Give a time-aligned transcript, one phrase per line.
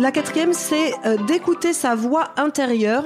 [0.00, 3.04] La quatrième, c'est euh, d'écouter sa voix intérieure,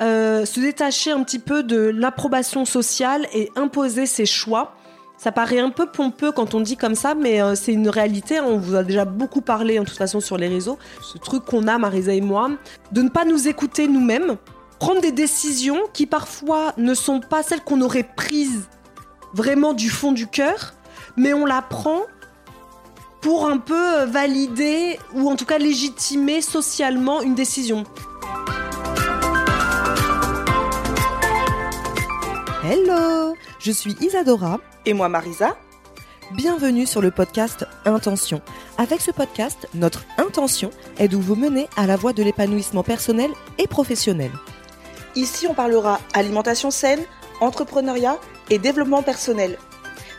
[0.00, 4.76] euh, se détacher un petit peu de l'approbation sociale et imposer ses choix.
[5.18, 8.38] Ça paraît un peu pompeux quand on dit comme ça, mais euh, c'est une réalité.
[8.38, 8.44] hein.
[8.46, 10.78] On vous a déjà beaucoup parlé, en toute façon, sur les réseaux.
[11.02, 12.48] Ce truc qu'on a, Marisa et moi,
[12.92, 14.36] de ne pas nous écouter nous-mêmes,
[14.78, 18.68] prendre des décisions qui parfois ne sont pas celles qu'on aurait prises
[19.34, 20.74] vraiment du fond du cœur,
[21.16, 22.02] mais on la prend
[23.20, 27.84] pour un peu euh, valider ou en tout cas légitimer socialement une décision.
[32.64, 34.60] Hello, je suis Isadora.
[34.86, 35.56] Et moi, Marisa
[36.32, 38.40] Bienvenue sur le podcast Intention.
[38.78, 43.32] Avec ce podcast, notre intention est de vous mener à la voie de l'épanouissement personnel
[43.58, 44.30] et professionnel.
[45.16, 47.00] Ici, on parlera alimentation saine,
[47.40, 48.18] entrepreneuriat
[48.48, 49.58] et développement personnel.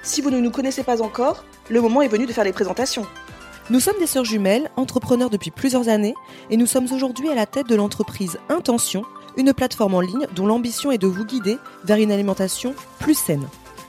[0.04, 3.08] Si vous ne nous connaissez pas encore, le moment est venu de faire les présentations.
[3.70, 6.16] Nous sommes des sœurs jumelles, entrepreneurs depuis plusieurs années,
[6.50, 9.04] et nous sommes aujourd'hui à la tête de l'entreprise Intention,
[9.38, 13.48] une plateforme en ligne dont l'ambition est de vous guider vers une alimentation plus saine.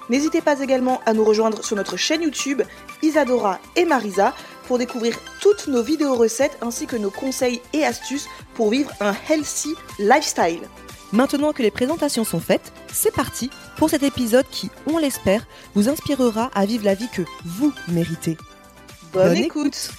[0.08, 2.62] N'hésitez pas également à nous rejoindre sur notre chaîne YouTube
[3.03, 4.33] Isadora et Marisa
[4.69, 9.14] pour découvrir toutes nos vidéos recettes ainsi que nos conseils et astuces pour vivre un
[9.28, 10.69] healthy lifestyle.
[11.12, 15.91] Maintenant que les présentations sont faites, c'est parti pour cet épisode qui, on l'espère, vous
[15.91, 18.38] inspirera à vivre la vie que vous méritez.
[19.12, 19.91] Bonne, Bonne écoute.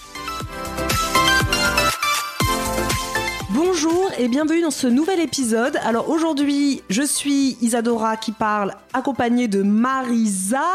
[3.52, 5.77] Bonjour et bienvenue dans ce nouvel épisode.
[5.83, 10.65] Alors aujourd'hui, je suis Isadora qui parle, accompagnée de Marisa.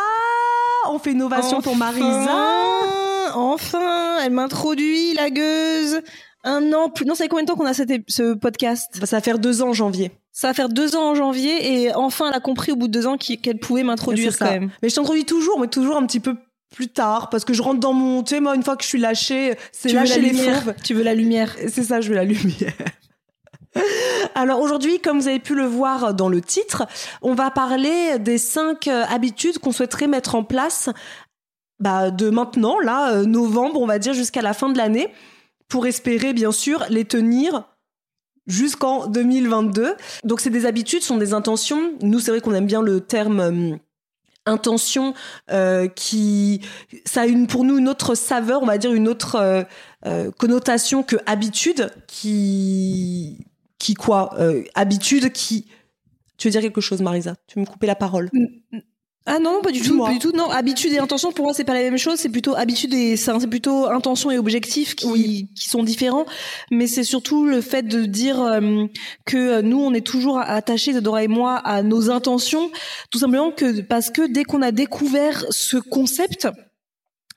[0.89, 3.35] On fait une ovation pour Marisa.
[3.35, 6.01] Enfin, elle m'introduit, la gueuse.
[6.45, 7.05] Un an plus.
[7.05, 8.87] Non, c'est combien de temps qu'on a cet ce podcast?
[9.05, 10.13] Ça va faire deux ans en janvier.
[10.39, 12.93] Ça va faire deux ans en janvier et enfin, elle a compris au bout de
[12.93, 14.53] deux ans qu'elle pouvait m'introduire quand ça.
[14.53, 14.71] même.
[14.85, 16.37] Mais je t'introduis toujours, mais toujours un petit peu
[16.73, 18.23] plus tard, parce que je rentre dans mon...
[18.23, 20.33] Tu sais, moi, une fois que je suis lâchée, c'est Tu veux la lâcher les
[20.33, 20.75] fauves.
[20.85, 21.57] Tu veux la lumière.
[21.67, 22.73] C'est ça, je veux la lumière.
[24.37, 26.87] Alors aujourd'hui, comme vous avez pu le voir dans le titre,
[27.21, 30.89] on va parler des cinq euh, habitudes qu'on souhaiterait mettre en place
[31.81, 35.13] bah, de maintenant, là, euh, novembre, on va dire, jusqu'à la fin de l'année,
[35.67, 37.65] pour espérer, bien sûr, les tenir
[38.49, 39.95] jusqu'en 2022.
[40.25, 41.93] Donc c'est des habitudes, sont des intentions.
[42.03, 43.41] Nous, c'est vrai qu'on aime bien le terme...
[43.41, 43.77] euh,
[44.47, 45.13] intention
[45.51, 46.63] euh, qui
[47.05, 49.67] ça a une pour nous une autre saveur on va dire une autre
[50.07, 53.45] euh, connotation que habitude qui
[53.79, 54.35] qui quoi
[54.75, 55.67] habitude qui
[56.39, 57.35] tu veux dire quelque chose Marisa?
[57.47, 58.31] Tu me couper la parole?
[59.31, 60.33] Ah non, pas du tout, pas du tout.
[60.33, 62.19] Non, habitude et intention pour moi c'est pas la même chose.
[62.19, 65.49] C'est plutôt habitude et c'est c'est plutôt intention et objectif qui, Oui.
[65.55, 66.25] qui sont différents.
[66.71, 68.85] Mais c'est surtout le fait de dire euh,
[69.27, 72.71] que nous on est toujours attachés, Dora et moi, à nos intentions,
[73.11, 76.49] tout simplement que parce que dès qu'on a découvert ce concept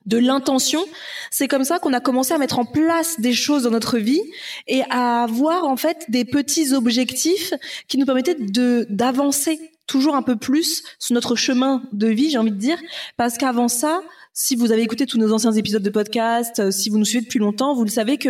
[0.05, 0.83] de l'intention,
[1.29, 4.21] c'est comme ça qu'on a commencé à mettre en place des choses dans notre vie
[4.67, 7.53] et à avoir en fait des petits objectifs
[7.87, 12.37] qui nous permettaient de d'avancer toujours un peu plus sur notre chemin de vie, j'ai
[12.37, 12.77] envie de dire,
[13.17, 14.01] parce qu'avant ça,
[14.33, 17.25] si vous avez écouté tous nos anciens épisodes de podcast, euh, si vous nous suivez
[17.25, 18.29] depuis longtemps, vous le savez que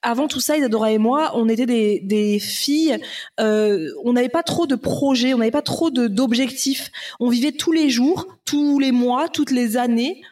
[0.00, 2.98] avant tout ça, Isadora et moi, on était des, filles,
[3.38, 6.90] euh, on n'avait pas trop de projets, on n'avait pas trop d'objectifs.
[7.20, 10.22] On vivait tous les jours, tous les mois, toutes les années,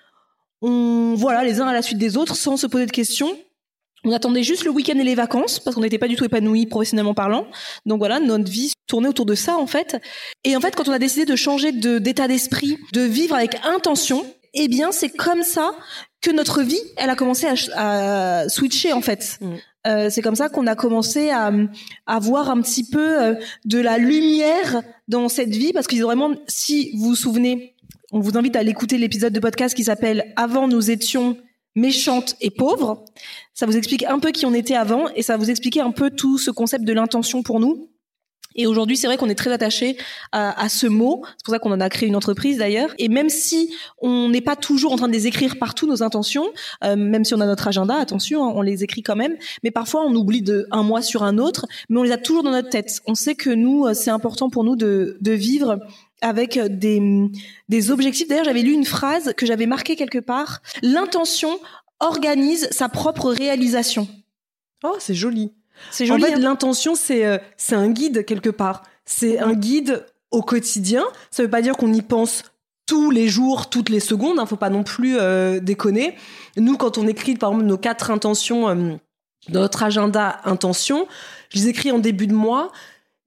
[0.62, 3.34] on voilà les uns à la suite des autres sans se poser de questions.
[4.04, 6.66] On attendait juste le week-end et les vacances parce qu'on n'était pas du tout épanouis
[6.66, 7.46] professionnellement parlant.
[7.86, 9.96] Donc voilà, notre vie tournait autour de ça en fait.
[10.44, 13.56] Et en fait, quand on a décidé de changer de- d'état d'esprit, de vivre avec
[13.64, 15.70] intention, eh bien c'est comme ça
[16.20, 17.54] que notre vie, elle a commencé à,
[18.42, 19.38] à switcher en fait.
[19.40, 19.52] Mm.
[19.86, 21.50] Euh, c'est comme ça qu'on a commencé à,
[22.06, 23.34] à voir un petit peu euh,
[23.64, 27.74] de la lumière dans cette vie parce qu'ils ont vraiment, si vous vous souvenez,
[28.12, 31.36] on vous invite à aller écouter l'épisode de podcast qui s'appelle Avant nous étions
[31.74, 33.04] méchantes et pauvres.
[33.54, 36.10] Ça vous explique un peu qui on était avant et ça vous expliquer un peu
[36.10, 37.88] tout ce concept de l'intention pour nous.
[38.54, 39.96] Et aujourd'hui, c'est vrai qu'on est très attaché
[40.32, 41.22] à, ce mot.
[41.38, 42.94] C'est pour ça qu'on en a créé une entreprise d'ailleurs.
[42.98, 46.46] Et même si on n'est pas toujours en train de les écrire partout nos intentions,
[46.84, 49.36] euh, même si on a notre agenda, attention, hein, on les écrit quand même.
[49.62, 52.42] Mais parfois, on oublie de un mois sur un autre, mais on les a toujours
[52.42, 53.00] dans notre tête.
[53.06, 55.78] On sait que nous, euh, c'est important pour nous de vivre
[56.22, 57.02] avec des,
[57.68, 58.28] des objectifs.
[58.28, 60.62] D'ailleurs, j'avais lu une phrase que j'avais marquée quelque part.
[60.82, 61.58] L'intention
[62.00, 64.08] organise sa propre réalisation.
[64.82, 65.52] Oh, c'est joli.
[65.90, 66.22] C'est joli.
[66.22, 68.82] En fait, hein l'intention, c'est euh, c'est un guide quelque part.
[69.04, 71.04] C'est un guide au quotidien.
[71.30, 72.44] Ça veut pas dire qu'on y pense
[72.86, 74.38] tous les jours, toutes les secondes.
[74.38, 76.16] Hein, faut pas non plus euh, déconner.
[76.56, 78.96] Nous, quand on écrit, par exemple, nos quatre intentions euh,
[79.48, 81.06] dans notre agenda intention,
[81.50, 82.70] je les écris en début de mois.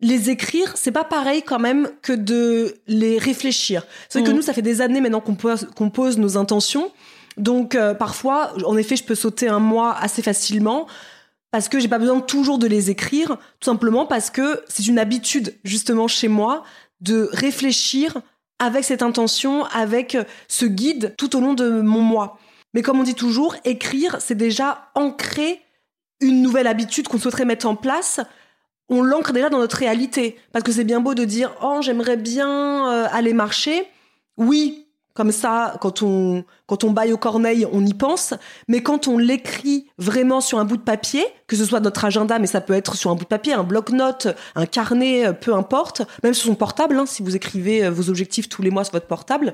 [0.06, 3.86] Les écrire, c'est pas pareil quand même que de les réfléchir.
[4.08, 4.38] C'est vrai que Mhm.
[4.38, 6.92] nous, ça fait des années maintenant qu'on pose, qu'on pose nos intentions.
[7.38, 10.86] Donc euh, parfois, en effet, je peux sauter un mois assez facilement
[11.50, 13.30] parce que j'ai pas besoin toujours de les écrire,
[13.60, 16.64] tout simplement parce que c'est une habitude justement chez moi
[17.02, 18.18] de réfléchir
[18.60, 20.18] avec cette intention, avec
[20.48, 22.38] ce guide tout au long de mon mois.
[22.76, 25.62] Mais comme on dit toujours, écrire, c'est déjà ancrer
[26.22, 28.20] une nouvelle habitude qu'on souhaiterait mettre en place.
[28.90, 30.38] On l'ancre déjà dans notre réalité.
[30.52, 33.84] Parce que c'est bien beau de dire, oh, j'aimerais bien euh, aller marcher.
[34.38, 34.86] Oui,
[35.16, 38.34] comme ça, quand on, quand on baille aux corneilles, on y pense.
[38.68, 42.38] Mais quand on l'écrit vraiment sur un bout de papier, que ce soit notre agenda,
[42.38, 45.54] mais ça peut être sur un bout de papier, un bloc-notes, un carnet, euh, peu
[45.54, 48.84] importe, même sur son portable, hein, si vous écrivez euh, vos objectifs tous les mois
[48.84, 49.54] sur votre portable.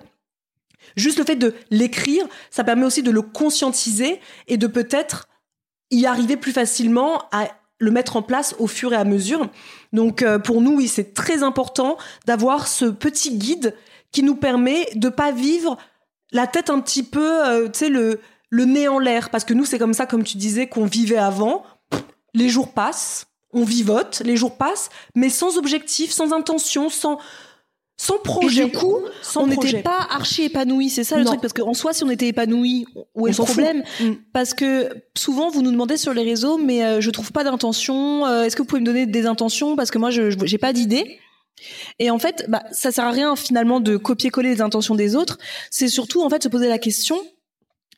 [0.96, 5.28] Juste le fait de l'écrire, ça permet aussi de le conscientiser et de peut-être
[5.92, 7.48] y arriver plus facilement à
[7.82, 9.50] le mettre en place au fur et à mesure.
[9.92, 13.76] Donc euh, pour nous, oui, c'est très important d'avoir ce petit guide
[14.12, 15.78] qui nous permet de pas vivre
[16.32, 18.20] la tête un petit peu, euh, tu sais, le,
[18.50, 19.32] le nez en l'air.
[19.32, 21.64] Parce que nous, c'est comme ça, comme tu disais, qu'on vivait avant.
[22.36, 27.18] Les jours passent, on vivote, les jours passent, mais sans objectif, sans intention, sans,
[28.02, 28.64] sans projet.
[28.64, 28.98] Et du coup,
[29.36, 31.30] on n'était pas archi épanoui, c'est ça le Non.
[31.32, 33.56] truc parce qu'en soi si on était épanoui, où est On le fout.
[33.56, 34.12] problème Mm.
[34.34, 38.26] Parce que souvent vous nous demandez sur les réseaux mais euh, je trouve pas d'intention,
[38.26, 39.76] euh, est-ce que vous pouvez me donner des intentions?
[39.76, 41.20] Parce que moi je j'ai pas d'idée.
[42.00, 45.38] Et en fait, bah, ça sert à rien finalement de copier-coller les intentions des autres.
[45.70, 47.22] C'est surtout en fait se poser la question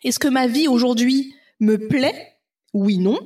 [0.03, 2.33] est-ce que ma vie aujourd'hui me plaît?
[2.73, 3.19] Oui, non.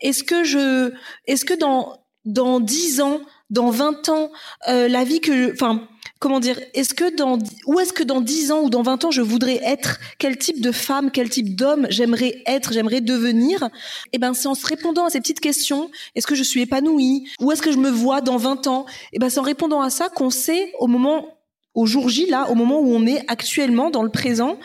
[0.00, 0.92] Est-ce que je,
[1.26, 4.30] est-ce que dans dans 10 ans, dans 20 ans,
[4.68, 8.52] euh, la vie que, enfin, comment dire, est-ce que dans, où est-ce que dans 10
[8.52, 11.86] ans ou dans 20 ans je voudrais être, quel type de femme, quel type d'homme
[11.90, 13.68] j'aimerais être, j'aimerais devenir?
[14.12, 17.28] Eh ben, c'est en se répondant à ces petites questions, est-ce que je suis épanouie?
[17.40, 18.86] Où est-ce que je me vois dans 20 ans?
[19.12, 21.38] Eh ben, c'est en répondant à ça qu'on sait au moment,
[21.74, 24.58] au jour J, là, au moment où on est actuellement dans le présent,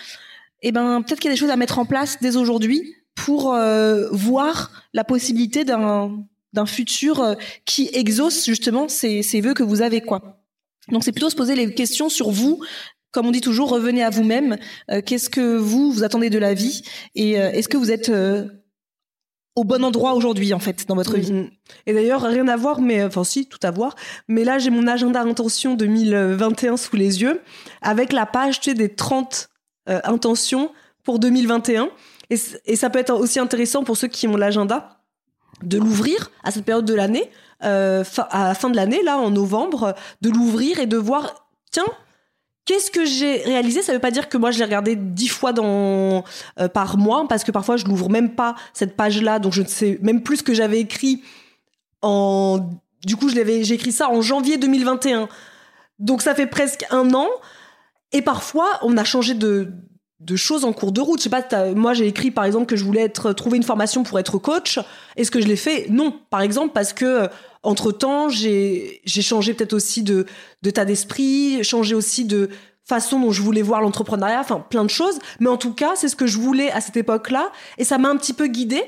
[0.61, 3.53] eh ben, peut-être qu'il y a des choses à mettre en place dès aujourd'hui pour
[3.53, 7.33] euh, voir la possibilité d'un d'un futur euh,
[7.65, 10.42] qui exauce justement ces, ces vœux que vous avez quoi.
[10.89, 12.63] Donc c'est plutôt se poser les questions sur vous.
[13.11, 14.57] Comme on dit toujours, revenez à vous-même.
[14.89, 16.83] Euh, Qu'est-ce que vous vous attendez de la vie?
[17.15, 18.47] Et euh, est-ce que vous êtes euh,
[19.55, 21.31] au bon endroit aujourd'hui en fait dans votre vie?
[21.31, 21.49] Mhm.
[21.85, 23.95] Et d'ailleurs, rien à voir, mais enfin si, tout à voir.
[24.27, 27.41] Mais là, j'ai mon agenda intention 2021 sous les yeux,
[27.81, 29.49] avec la page tu sais, des 30
[29.89, 30.71] euh, intentions
[31.03, 31.89] pour 2021.
[32.29, 35.03] Et, et ça peut être aussi intéressant pour ceux qui ont l'agenda
[35.61, 37.29] de l'ouvrir à cette période de l'année,
[37.63, 41.85] euh, à la fin de l'année, là, en novembre, de l'ouvrir et de voir, tiens,
[42.65, 43.81] Qu'est-ce que j'ai réalisé?
[43.81, 46.21] Ça veut pas dire que moi je l'ai regardé dix fois euh,
[46.73, 49.99] par mois parce que parfois je l'ouvre même pas cette page-là, donc je ne sais
[50.01, 51.21] même plus ce que j'avais écrit
[52.01, 52.59] en.
[53.05, 55.27] Du coup, j'ai écrit ça en janvier 2021.
[55.99, 57.27] Donc ça fait presque un an.
[58.13, 59.73] Et parfois, on a changé de
[60.21, 61.19] de choses en cours de route.
[61.19, 64.03] Je sais pas, moi j'ai écrit par exemple que je voulais être trouver une formation
[64.03, 64.79] pour être coach.
[65.17, 65.87] Est-ce que je l'ai fait?
[65.89, 67.27] Non, par exemple parce que
[67.63, 70.25] entre temps j'ai changé peut-être aussi de
[70.61, 72.49] d'état d'esprit, changé aussi de
[72.85, 75.19] façon dont je voulais voir l'entrepreneuriat, enfin plein de choses.
[75.39, 78.09] Mais en tout cas, c'est ce que je voulais à cette époque-là, et ça m'a
[78.09, 78.83] un petit peu guidée.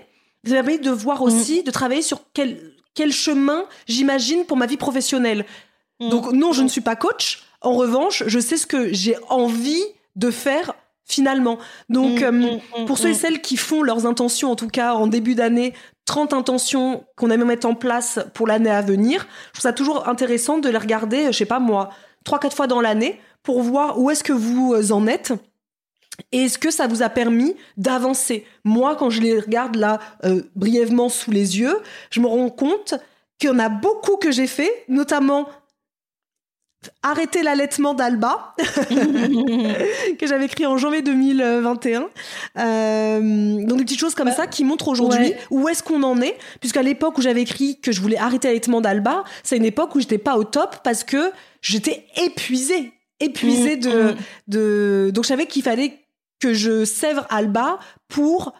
[0.45, 4.65] Ça m'a permis de voir aussi, de travailler sur quel quel chemin j'imagine pour ma
[4.65, 5.45] vie professionnelle.
[5.99, 7.43] Donc non, je ne suis pas coach.
[7.61, 9.83] En revanche, je sais ce que j'ai envie
[10.15, 10.73] de faire
[11.05, 11.59] finalement.
[11.89, 15.35] Donc euh, pour ceux et celles qui font leurs intentions, en tout cas en début
[15.35, 15.73] d'année,
[16.05, 20.07] 30 intentions qu'on aime mettre en place pour l'année à venir, je trouve ça toujours
[20.07, 21.89] intéressant de les regarder, je sais pas moi,
[22.23, 25.33] trois quatre fois dans l'année pour voir où est-ce que vous en êtes.
[26.31, 28.45] Et est-ce que ça vous a permis d'avancer?
[28.63, 31.77] Moi, quand je les regarde là euh, brièvement sous les yeux,
[32.09, 32.95] je me rends compte
[33.37, 35.47] qu'il y en a beaucoup que j'ai fait, notamment
[37.03, 42.07] arrêter l'allaitement d'Alba, que j'avais écrit en janvier 2021.
[42.57, 45.37] Euh, donc des petites choses comme ça qui montrent aujourd'hui ouais.
[45.51, 48.81] où est-ce qu'on en est, puisqu'à l'époque où j'avais écrit que je voulais arrêter l'allaitement
[48.81, 53.79] d'Alba, c'est une époque où j'étais pas au top parce que j'étais épuisée, épuisée Mmh,
[53.79, 54.15] de, mmh.
[54.47, 55.99] de, donc je savais qu'il fallait
[56.39, 58.53] que je sèvre Alba pour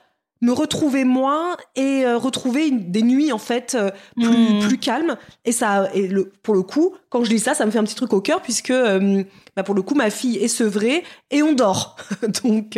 [0.45, 4.59] me retrouver moi et euh, retrouver une- des nuits en fait euh, plus, Mm.
[4.67, 5.17] plus calmes.
[5.43, 7.83] Et ça, et le, pour le coup, quand je lis ça, ça me fait un
[7.83, 9.23] petit truc au cœur puisque euh,
[9.55, 11.95] bah, pour le coup, ma fille est sevrée et on dort.
[12.43, 12.77] Donc,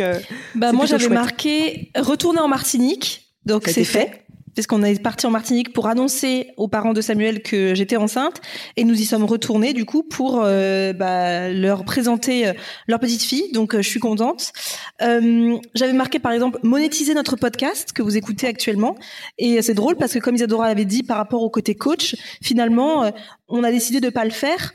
[0.54, 4.24] Bah moi j'avais marqué retourner en Martinique, donc c'est fait.
[4.58, 8.40] Puisqu'on est parti en Martinique pour annoncer aux parents de Samuel que j'étais enceinte
[8.76, 12.54] et nous y sommes retournés du coup pour euh, bah, leur présenter euh,
[12.88, 14.52] leur petite fille donc euh, je suis contente.
[15.00, 18.96] J'avais marqué par exemple monétiser notre podcast que vous écoutez actuellement
[19.38, 23.08] et c'est drôle parce que comme Isadora l'avait dit par rapport au côté coach finalement
[23.46, 24.74] on a décidé de pas le faire.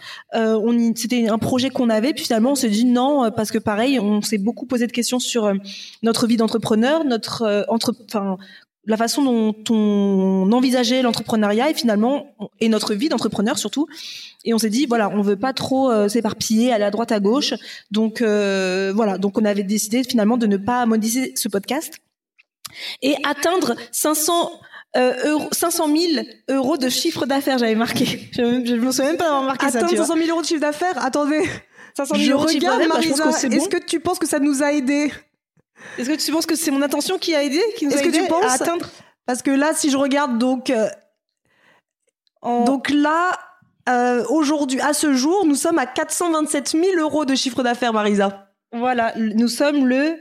[0.96, 4.22] C'était un projet qu'on avait puis finalement on s'est dit non parce que pareil on
[4.22, 5.52] s'est beaucoup posé de questions sur
[6.04, 7.94] notre vie d'entrepreneur, notre entre,
[8.86, 13.88] la façon dont on envisageait l'entrepreneuriat et finalement et notre vie d'entrepreneur surtout.
[14.46, 17.20] Et on s'est dit voilà on veut pas trop euh, s'éparpiller aller à droite à
[17.20, 17.54] gauche.
[17.92, 22.00] Donc euh, voilà donc on avait décidé finalement de ne pas monétiser ce podcast
[23.02, 24.52] et atteindre 500
[24.96, 28.30] euh, euros, 500 000 euros de chiffre d'affaires, j'avais marqué.
[28.32, 29.80] Je, je me souviens même pas d'avoir marqué ça.
[29.80, 30.06] atteindre tu vois.
[30.06, 31.04] 500 000 euros de chiffre d'affaires?
[31.04, 31.44] Attendez,
[31.98, 33.48] 500 000 je euros de chiffre regarde d'affaires, Marisa.
[33.48, 33.56] bon.
[33.56, 35.12] Est-ce que tu penses que ça nous a aidé
[35.98, 38.06] Est-ce que tu penses que c'est mon intention qui a aidé, qui nous Est-ce a
[38.06, 38.90] que tu penses à atteindre?
[39.26, 40.88] Parce que là, si je regarde donc, euh,
[42.42, 42.64] en...
[42.66, 43.32] donc là.
[43.90, 48.50] euh, Aujourd'hui, à ce jour, nous sommes à 427 000 euros de chiffre d'affaires, Marisa.
[48.72, 50.18] Voilà, nous sommes le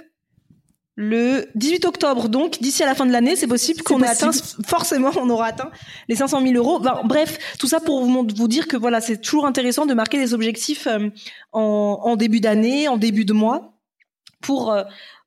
[0.95, 4.31] le 18 octobre, donc d'ici à la fin de l'année, c'est possible qu'on ait atteint,
[4.67, 5.71] forcément, on aura atteint
[6.07, 6.81] les 500 000 euros.
[6.81, 10.35] Ben, bref, tout ça pour vous, dire que voilà, c'est toujours intéressant de marquer des
[10.35, 11.09] objectifs euh,
[11.53, 13.73] en, en début d'année, en début de mois,
[14.43, 14.83] pour euh,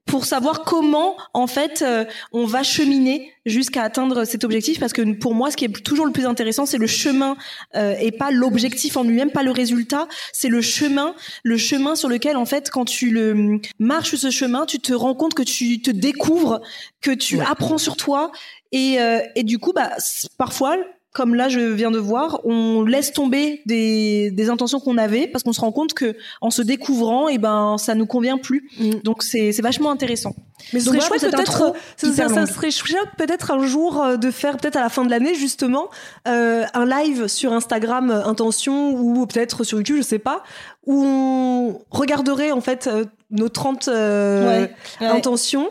[0.06, 4.80] pour savoir comment en fait euh, on va cheminer jusqu'à atteindre cet objectif.
[4.80, 7.36] Parce que pour moi ce qui est toujours le plus intéressant c'est le chemin
[7.76, 10.08] euh, et pas l'objectif en lui-même pas le résultat.
[10.32, 14.66] C'est le chemin le chemin sur lequel en fait quand tu le marches ce chemin
[14.66, 16.62] tu te rends compte que tu te découvres
[17.02, 17.46] que tu Ouais.
[17.50, 18.32] apprends sur toi.
[18.72, 19.92] Et euh, et du coup bah
[20.38, 20.78] parfois
[21.15, 25.43] comme là je viens de voir, on laisse tomber des, des intentions qu'on avait parce
[25.45, 28.69] qu'on se rend compte que en se découvrant, et ben ça nous convient plus.
[29.03, 30.36] Donc c'est vachement intéressant.
[30.74, 31.39] Mais ce serait chouette peut-être.
[31.39, 35.10] intro Ça, serait chouette peut-être un jour euh, de faire peut-être à la fin de
[35.10, 35.89] l'année justement
[36.27, 40.43] euh, un live sur Instagram euh, Intention ou peut-être sur YouTube, je sais pas,
[40.86, 45.07] où on regarderait en fait euh, nos 30 euh, Ouais, ouais.
[45.07, 45.69] intentions.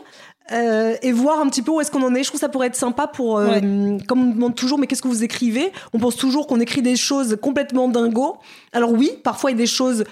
[0.51, 2.23] Euh, et voir un petit peu où est-ce qu'on en est.
[2.23, 3.59] Je trouve que ça pourrait être sympa pour, euh,
[4.07, 5.71] comme on me demande toujours, mais qu'est-ce que vous écrivez?
[5.93, 8.37] On pense toujours qu'on écrit des choses complètement dingo.
[8.71, 10.03] Alors oui, parfois il y a des choses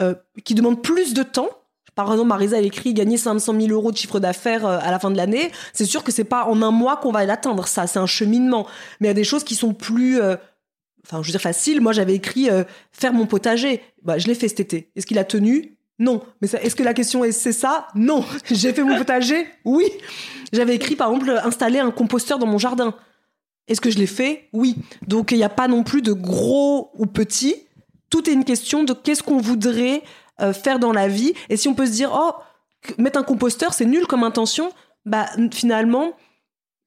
[0.00, 0.14] euh,
[0.44, 1.48] qui demandent plus de temps.
[1.94, 5.10] Par exemple, Marisa, elle écrit gagner 500 000 euros de chiffre d'affaires à la fin
[5.10, 5.50] de l'année.
[5.72, 7.86] C'est sûr que c'est pas en un mois qu'on va l'atteindre, ça.
[7.86, 8.66] C'est un cheminement.
[9.00, 10.20] Mais il y a des choses qui sont plus,
[11.06, 11.80] enfin, je veux dire faciles.
[11.80, 13.80] Moi, j'avais écrit euh, faire mon potager.
[14.02, 14.90] Bah, je l'ai fait cet été.
[14.96, 15.75] Est-ce qu'il a tenu?
[15.98, 16.22] Non.
[16.40, 17.88] Mais est-ce que la question est c'est ça?
[17.94, 18.24] Non.
[18.50, 19.46] J'ai fait mon potager?
[19.64, 19.84] Oui.
[20.52, 22.94] J'avais écrit, par exemple, installer un composteur dans mon jardin.
[23.68, 24.48] Est-ce que je l'ai fait?
[24.52, 24.76] Oui.
[25.06, 27.56] Donc, il n'y a pas non plus de gros ou petit.
[28.10, 30.02] Tout est une question de qu'est-ce qu'on voudrait
[30.40, 31.32] euh, faire dans la vie.
[31.48, 32.32] Et si on peut se dire, oh,
[32.98, 34.70] mettre un composteur, c'est nul comme intention,
[35.04, 36.12] bah finalement,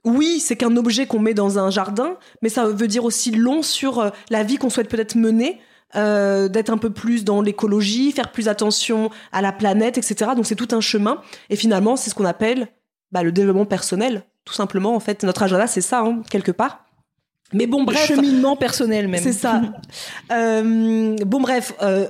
[0.06, 3.62] oui, c'est qu'un objet qu'on met dans un jardin, mais ça veut dire aussi long
[3.62, 5.60] sur euh, la vie qu'on souhaite peut-être mener.
[5.96, 10.31] Euh, d'être un peu plus dans l'écologie, faire plus attention à la planète, etc.
[10.36, 11.22] Donc c'est tout un chemin.
[11.50, 12.67] Et finalement, c'est ce qu'on appelle
[13.12, 14.96] bah, le développement personnel, tout simplement.
[14.96, 16.86] En fait, notre agenda, c'est ça, hein, quelque part.
[17.53, 18.05] Mais bon, bref.
[18.05, 19.24] cheminement personnel même.
[19.24, 19.62] C'est ça.
[20.31, 22.08] Euh, bon, bref, euh,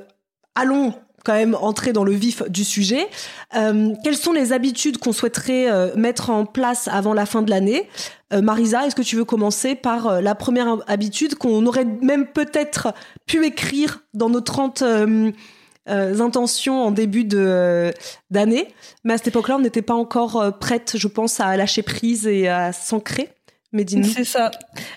[0.53, 0.93] allons
[1.23, 3.07] quand même entrer dans le vif du sujet.
[3.55, 7.49] Euh, quelles sont les habitudes qu'on souhaiterait euh, mettre en place avant la fin de
[7.49, 7.87] l'année?
[8.33, 12.93] Euh, Marisa, est-ce que tu veux commencer par la première habitude qu'on aurait même peut-être
[13.25, 15.31] pu écrire dans nos 30 euh,
[15.89, 17.91] euh, intentions en début de
[18.29, 18.67] d'année,
[19.03, 22.47] mais à cette époque-là, on n'était pas encore prête, je pense, à lâcher prise et
[22.47, 23.29] à s'ancrer.
[24.03, 24.49] C'est ça.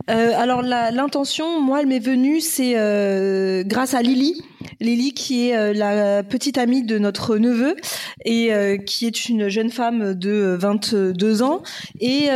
[0.08, 4.40] Euh, alors l'intention, moi, elle m'est venue, c'est euh, grâce à Lily,
[4.80, 7.76] Lily qui est euh, la petite amie de notre neveu
[8.24, 11.62] et euh, qui est une jeune femme de 22 ans
[12.00, 12.28] et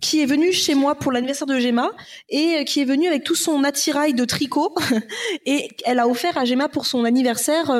[0.00, 1.90] qui est venue chez moi pour l'anniversaire de Gemma
[2.28, 4.72] et qui est venue avec tout son attirail de tricot
[5.46, 7.72] et elle a offert à Gemma pour son anniversaire.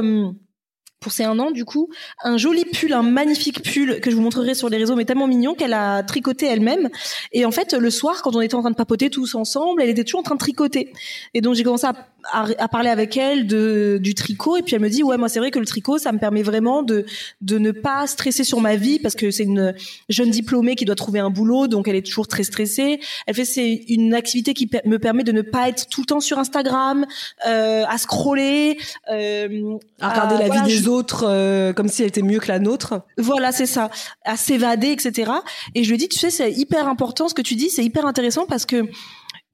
[1.01, 1.89] Pour ses un an, du coup,
[2.25, 5.27] un joli pull, un magnifique pull que je vous montrerai sur les réseaux, mais tellement
[5.27, 6.89] mignon qu'elle a tricoté elle-même.
[7.33, 9.91] Et en fait, le soir, quand on était en train de papoter tous ensemble, elle
[9.91, 10.93] était toujours en train de tricoter.
[11.35, 11.95] Et donc, j'ai commencé à,
[12.33, 15.39] à, parler avec elle de du tricot et puis elle me dit ouais moi c'est
[15.39, 17.05] vrai que le tricot ça me permet vraiment de
[17.41, 19.75] de ne pas stresser sur ma vie parce que c'est une
[20.09, 23.01] jeune diplômée qui doit trouver un boulot donc elle est toujours très stressée.
[23.27, 26.21] Elle fait c'est une activité qui me permet de ne pas être tout le temps
[26.21, 27.07] sur Instagram,
[27.47, 28.79] euh, à scroller,
[29.11, 32.59] euh, à regarder la vie des autres euh, comme si elle était mieux que la
[32.59, 33.03] nôtre.
[33.19, 33.91] Voilà c'est ça,
[34.25, 35.33] à s'évader etc.
[35.75, 38.07] Et je lui dis tu sais c'est hyper important ce que tu dis c'est hyper
[38.07, 38.85] intéressant parce que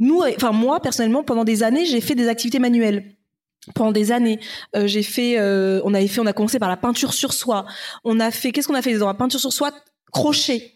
[0.02, 3.14] nous, enfin moi personnellement, pendant des années, j'ai fait des activités manuelles
[3.74, 4.40] pendant des années.
[4.74, 7.66] Euh, j'ai fait, euh, on avait fait, on a commencé par la peinture sur soie.
[8.04, 9.70] On a fait, qu'est-ce qu'on a fait dans la peinture sur soie?
[10.12, 10.72] Crochet.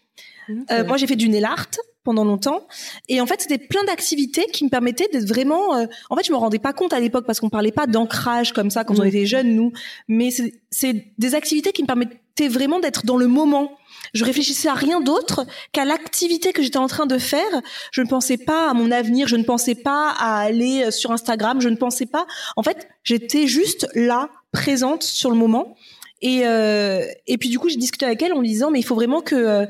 [0.71, 1.67] Euh, moi, j'ai fait du nail art
[2.05, 2.65] pendant longtemps.
[3.09, 5.71] Et en fait, c'était plein d'activités qui me permettaient d'être vraiment.
[6.09, 8.69] en fait, je me rendais pas compte à l'époque parce qu'on parlait pas d'ancrage comme
[8.69, 9.73] ça quand on était jeunes, nous.
[10.07, 10.29] Mais
[10.71, 13.77] c'est des activités qui me permettaient vraiment d'être dans le moment
[14.17, 17.61] je réfléchissais à rien d'autre qu'à l'activité que j'étais en train de faire.
[17.91, 21.11] Je ne pensais pas à mon avenir, je ne pensais pas à aller euh, sur
[21.11, 22.25] Instagram, je ne pensais pas.
[22.55, 25.75] En fait, j'étais juste là, présente sur le moment.
[26.21, 28.83] Et euh, et puis du coup, j'ai discuté avec elle en lui disant mais il
[28.83, 29.65] faut vraiment que euh,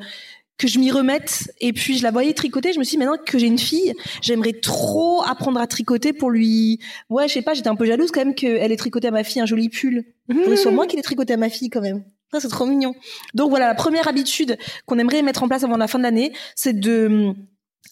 [0.57, 1.51] que je m'y remette.
[1.59, 2.71] Et puis je la voyais tricoter.
[2.71, 6.31] Je me suis dit maintenant que j'ai une fille, j'aimerais trop apprendre à tricoter pour
[6.31, 6.79] lui.
[7.09, 9.25] Ouais, je sais pas, j'étais un peu jalouse quand même qu'elle ait tricoté à ma
[9.25, 10.05] fille un joli pull.
[10.29, 10.55] Mmh.
[10.55, 12.03] Soit moi qui l'ai tricoté à ma fille quand même.
[12.31, 12.93] Ça, c'est trop mignon.
[13.33, 16.33] Donc voilà, la première habitude qu'on aimerait mettre en place avant la fin de l'année,
[16.55, 17.35] c'est de hum,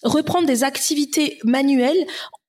[0.04, 2.06] reprendre des activités manuelles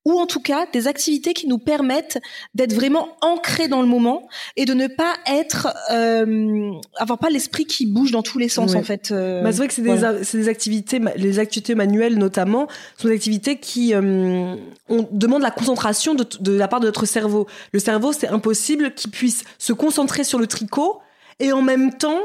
[0.07, 2.17] ou en tout cas des activités qui nous permettent
[2.55, 7.65] d'être vraiment ancrés dans le moment et de ne pas être euh, avoir pas l'esprit
[7.65, 9.11] qui bouge dans tous les sens en fait.
[9.11, 12.67] Euh, bah, c'est vrai que c'est des, des, activités, les activités manuelles notamment,
[12.97, 14.55] sont des activités qui euh,
[14.87, 17.45] on demande la concentration de, de la part de notre cerveau.
[17.73, 21.01] Le cerveau, c'est impossible qu'il puisse se concentrer sur le tricot
[21.39, 22.19] et en même temps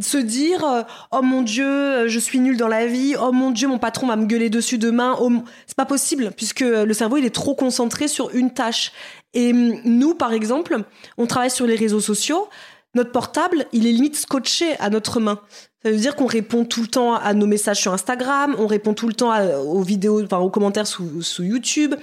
[0.00, 0.82] se dire euh,
[1.12, 4.06] oh mon dieu euh, je suis nul dans la vie oh mon dieu mon patron
[4.06, 5.30] va me gueuler dessus demain oh,
[5.66, 8.92] c'est pas possible puisque le cerveau il est trop concentré sur une tâche.
[9.34, 10.82] Et hum, nous par exemple
[11.16, 12.48] on travaille sur les réseaux sociaux
[12.94, 15.40] notre portable il est limite scotché à notre main.
[15.82, 18.94] Ça veut dire qu'on répond tout le temps à nos messages sur Instagram on répond
[18.94, 21.94] tout le temps aux vidéos enfin aux commentaires sous, sous YouTube.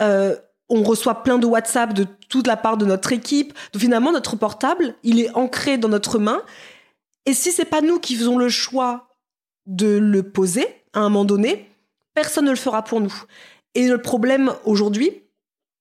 [0.00, 0.36] Euh,
[0.68, 3.54] on reçoit plein de WhatsApp de toute la part de notre équipe.
[3.72, 6.42] Donc finalement, notre portable, il est ancré dans notre main.
[7.24, 9.08] Et si c'est pas nous qui faisons le choix
[9.66, 11.68] de le poser à un moment donné,
[12.14, 13.14] personne ne le fera pour nous.
[13.74, 15.22] Et le problème aujourd'hui,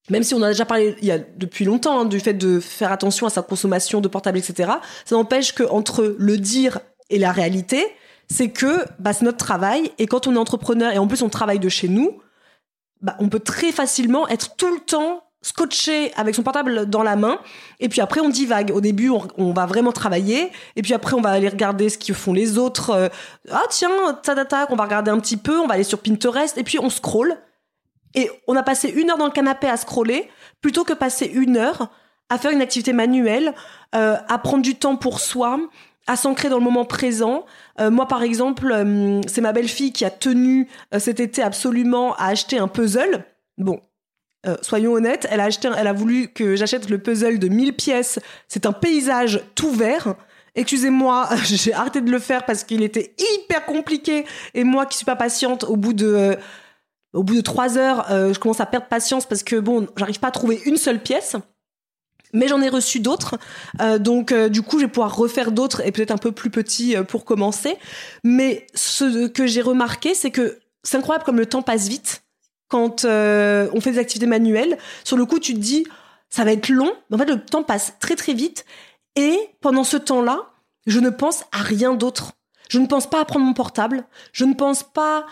[0.10, 2.60] même si on a déjà parlé il y a depuis longtemps hein, du fait de
[2.60, 4.74] faire attention à sa consommation de portable, etc.,
[5.06, 7.86] ça n'empêche que entre le dire et la réalité,
[8.30, 9.92] c'est que bah, c'est notre travail.
[9.98, 12.20] Et quand on est entrepreneur et en plus on travaille de chez nous,
[13.02, 17.16] bah, on peut très facilement être tout le temps scotché avec son portable dans la
[17.16, 17.38] main
[17.80, 18.72] et puis après on divague.
[18.72, 22.14] Au début on, va vraiment travailler et puis après on va aller regarder ce que
[22.14, 23.10] font les autres euh,
[23.52, 23.90] ah tiens
[24.24, 26.90] ta on va regarder un petit peu on va aller sur Pinterest et puis on
[26.90, 27.38] scrolle
[28.16, 30.30] et on a passé une heure dans le canapé à scroller
[30.62, 31.90] plutôt que passer une heure
[32.30, 33.54] à faire une activité manuelle
[33.94, 35.60] euh, à prendre du temps pour soi
[36.08, 37.46] à s'ancrer dans le moment présent.
[37.80, 42.16] Euh, moi, par exemple, euh, c'est ma belle-fille qui a tenu euh, cet été absolument
[42.16, 43.26] à acheter un puzzle.
[43.58, 43.80] Bon,
[44.62, 48.20] soyons honnêtes, elle a acheté, elle a voulu que j'achète le puzzle de 1000 pièces.
[48.48, 50.14] C'est un paysage tout vert.
[50.54, 54.26] Excusez-moi, j'ai arrêté de le faire parce qu'il était hyper compliqué.
[54.54, 56.38] Et moi, qui suis pas patiente, au bout de
[57.14, 60.28] au bout de trois heures, je commence à perdre patience parce que bon, j'arrive pas
[60.28, 61.38] à trouver une seule pièce
[62.34, 63.36] mais j'en ai reçu d'autres.
[63.82, 66.50] Euh, donc euh, du coup, je vais pouvoir refaire d'autres et peut-être un peu plus
[66.50, 67.78] petits euh, pour commencer.
[68.24, 72.24] Mais ce que j'ai remarqué, c'est que c'est incroyable comme le temps passe vite
[72.68, 74.78] quand on fait des activités manuelles.
[75.04, 75.86] Sur le coup, tu te dis
[76.30, 78.66] ça va être long, mais en fait le temps passe très très vite.
[79.16, 80.52] Et pendant ce temps-là,
[80.86, 82.34] je ne pense à rien d'autre.
[82.70, 84.06] Je ne pense pas à prendre mon portable.
[84.34, 85.26] Je ne pense pas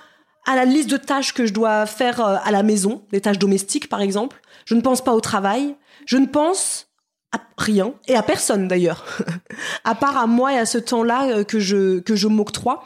[0.46, 3.90] à la liste de tâches que je dois faire à la maison, les tâches domestiques
[3.90, 4.42] par exemple.
[4.66, 5.76] Je ne pense pas au travail.
[6.06, 6.88] Je ne pense
[7.32, 9.06] à rien et à personne d'ailleurs,
[9.84, 12.84] à part à moi et à ce temps-là euh, que je que je m'octroie.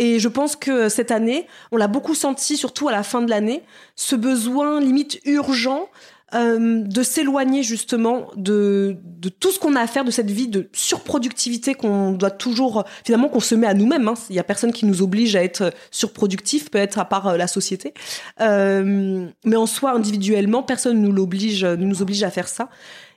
[0.00, 3.30] Et je pense que cette année, on l'a beaucoup senti, surtout à la fin de
[3.30, 3.64] l'année,
[3.96, 5.88] ce besoin limite urgent
[6.34, 10.48] euh, de s'éloigner justement de, de tout ce qu'on a à faire, de cette vie
[10.48, 14.08] de surproductivité qu'on doit toujours, finalement, qu'on se met à nous-mêmes.
[14.08, 14.14] Hein.
[14.28, 17.46] Il y a personne qui nous oblige à être surproductif, peut-être à part euh, la
[17.46, 17.94] société.
[18.40, 22.68] Euh, mais en soi, individuellement, personne ne nous l'oblige, nous oblige à faire ça.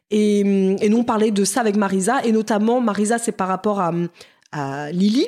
[0.10, 3.80] Et, et, nous, on parlait de ça avec Marisa, et notamment, Marisa, c'est par rapport
[3.80, 3.92] à,
[4.52, 5.28] à Lily.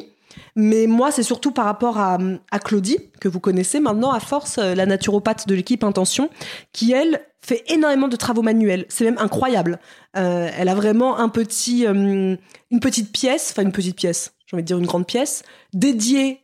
[0.55, 2.17] Mais moi, c'est surtout par rapport à,
[2.51, 6.29] à, Claudie, que vous connaissez maintenant, à force, euh, la naturopathe de l'équipe Intention,
[6.71, 8.85] qui, elle, fait énormément de travaux manuels.
[8.89, 9.79] C'est même incroyable.
[10.17, 12.35] Euh, elle a vraiment un petit, euh,
[12.71, 16.41] une petite pièce, enfin une petite pièce, j'ai envie de dire une grande pièce, dédiée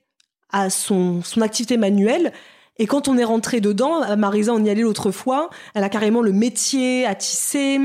[0.51, 2.33] à son, son activité manuelle.
[2.77, 6.21] Et quand on est rentré dedans, Marisa, on y allait l'autre fois, elle a carrément
[6.21, 7.79] le métier à tisser.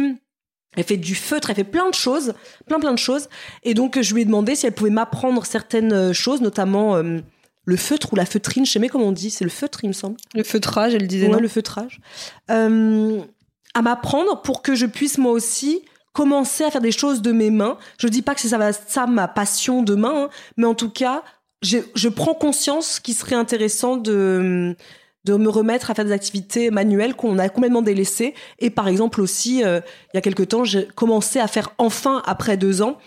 [0.77, 2.35] Elle fait du feutre, elle fait plein de choses,
[2.67, 3.29] plein plein de choses.
[3.63, 7.19] Et donc je lui ai demandé si elle pouvait m'apprendre certaines euh, choses, notamment euh,
[7.67, 9.89] le feutre ou la feutrine, je sais même comment on dit, c'est le feutre il
[9.89, 10.17] me semble.
[10.35, 11.41] Le feutrage, elle disait Ouais, non.
[11.41, 12.01] le feutrage.
[12.51, 13.21] Euh,
[13.75, 17.51] à m'apprendre pour que je puisse moi aussi commencer à faire des choses de mes
[17.51, 17.77] mains.
[17.99, 20.91] Je dis pas que c'est ça, va- ça ma passion demain, hein, mais en tout
[20.91, 21.23] cas,
[21.63, 24.77] je, je prends conscience qu'il serait intéressant de
[25.25, 28.35] de me remettre à faire des activités manuelles qu'on a complètement délaissées.
[28.59, 29.81] Et par exemple aussi, euh,
[30.13, 32.99] il y a quelque temps, j'ai commencé à faire enfin, après deux ans,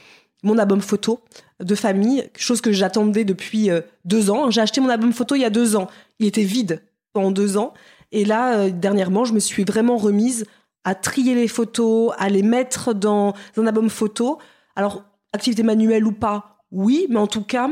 [0.43, 1.19] mon album photo
[1.59, 4.51] de famille, chose que j'attendais depuis euh, deux ans.
[4.51, 5.87] J'ai acheté mon album photo il y a deux ans.
[6.19, 7.73] Il était vide pendant deux ans.
[8.11, 10.45] Et là, euh, dernièrement, je me suis vraiment remise
[10.83, 14.37] à trier les photos, à les mettre dans un album photo.
[14.75, 17.69] Alors, activité manuelle ou pas, oui, mais en tout cas,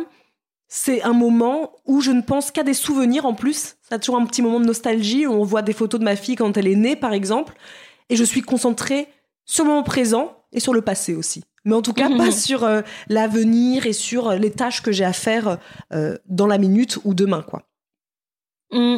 [0.67, 3.75] c'est un moment où je ne pense qu'à des souvenirs en plus.
[3.81, 6.15] Ça a toujours un petit moment de nostalgie où on voit des photos de ma
[6.15, 7.55] fille quand elle est née, par exemple.
[8.09, 9.07] Et je suis concentrée
[9.45, 11.43] sur le moment présent et sur le passé aussi.
[11.65, 15.03] Mais en tout cas, pas sur euh, l'avenir et sur euh, les tâches que j'ai
[15.05, 15.57] à faire
[15.93, 17.63] euh, dans la minute ou demain, quoi.
[18.71, 18.97] Mm.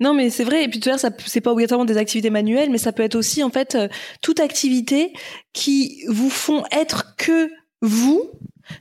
[0.00, 0.64] Non, mais c'est vrai.
[0.64, 3.14] Et puis tout à l'heure, c'est pas obligatoirement des activités manuelles, mais ça peut être
[3.16, 3.88] aussi en fait euh,
[4.22, 5.12] toute activité
[5.52, 7.50] qui vous font être que
[7.82, 8.30] vous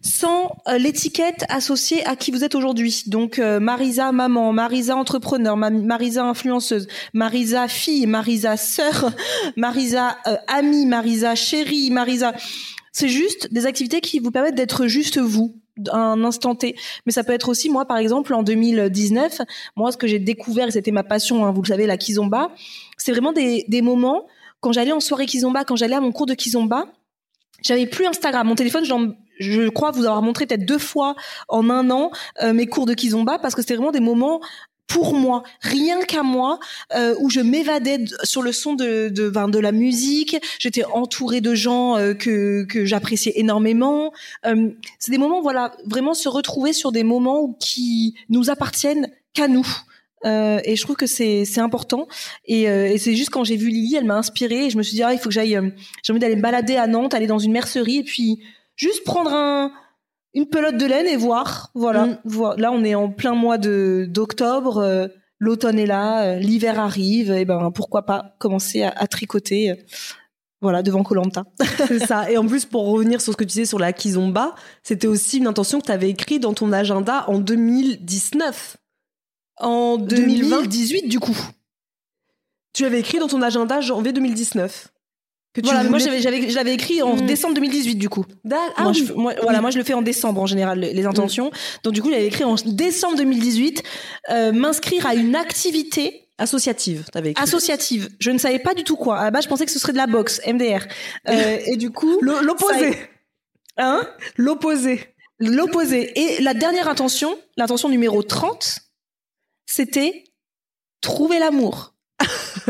[0.02, 3.04] sans euh, l'étiquette associée à qui vous êtes aujourd'hui.
[3.08, 9.12] Donc euh, Marisa maman, Marisa entrepreneur, Ma- Marisa influenceuse, Marisa fille, Marisa sœur,
[9.56, 10.18] Marisa
[10.48, 12.34] amie, Marisa chérie, Marisa.
[12.96, 15.60] C'est juste des activités qui vous permettent d'être juste vous
[15.92, 16.78] un instant T.
[17.06, 19.42] Mais ça peut être aussi moi par exemple en 2019
[19.76, 22.52] moi, ce que j'ai découvert, c'était ma passion, hein, vous le savez, la kizomba,
[22.96, 24.28] c'est vraiment des, moments,
[24.62, 26.86] quand j'allais en soirée kizomba, quand j'allais à mon cours de kizomba,
[27.62, 28.48] j'avais plus Instagram.
[28.48, 31.16] Mon téléphone, je crois vous avoir montré peut-être deux fois
[31.50, 32.12] en un an
[32.44, 34.40] euh, mes cours de kizomba, parce que c'était vraiment des moments
[34.88, 36.60] pour moi, rien qu'à moi,
[36.96, 40.38] euh, où je m'évadais sur le son de de, ben, de la musique.
[40.60, 44.14] J'étais entourée de gens euh, que que j'appréciais énormément.
[44.46, 44.70] Euh,
[45.00, 49.68] c'est des moments, voilà, vraiment se retrouver sur des moments qui nous appartiennent qu'à nous.
[50.26, 52.08] Euh, et je trouve que c'est c'est important.
[52.46, 54.84] Et, euh, et c'est juste quand j'ai vu Lily, elle m'a inspirée et je me
[54.84, 55.70] suis dit ah il faut que j'aille, euh,
[56.04, 58.40] j'ai envie d'aller me balader à Nantes, aller dans une mercerie et puis
[58.76, 59.72] juste prendre un
[60.36, 61.72] une pelote de laine et voir.
[61.74, 62.06] Voilà.
[62.06, 62.20] Mm.
[62.58, 64.78] Là on est en plein mois de d'octobre.
[64.78, 69.72] euh, L'automne est là, euh, l'hiver arrive, et ben pourquoi pas commencer à, à tricoter,
[69.72, 69.76] euh,
[70.62, 71.44] voilà, devant Colanta.
[71.88, 72.32] C'est ça.
[72.32, 75.40] Et en plus, pour revenir sur ce que tu disais sur la kizomba, c'était aussi
[75.40, 78.78] une intention que tu avais écrite dans ton agenda en 2019.
[79.58, 80.50] En 2020?
[80.62, 81.38] 2018 du coup.
[82.74, 84.88] Tu avais écrit dans ton agenda janvier 2019.
[85.56, 87.26] Que tu Voilà, moi j'avais, j'avais, je l'avais écrit en Mm.
[87.26, 88.26] décembre 2018 du coup.
[88.44, 89.06] Da- Ah moi, oui.
[89.08, 91.50] je, moi, voilà, moi je le fais en décembre en général les, les intentions.
[91.84, 93.82] Donc du coup j'avais écrit en décembre 2018
[94.32, 97.42] euh, m'inscrire à une activité Associative, t'avais écrit.
[97.42, 98.10] associative.
[98.20, 99.18] Je ne savais pas du tout quoi.
[99.20, 100.86] À la base je pensais que ce serait de la boxe MDR.
[101.30, 102.98] Euh, et du coup L'opposé.
[103.78, 104.02] hein,
[104.36, 105.16] L'opposé.
[105.40, 106.12] l'opposé.
[106.20, 108.80] Et la dernière intention, l'intention numéro 30,
[109.66, 110.26] c'était
[111.00, 111.94] trouver l'amour.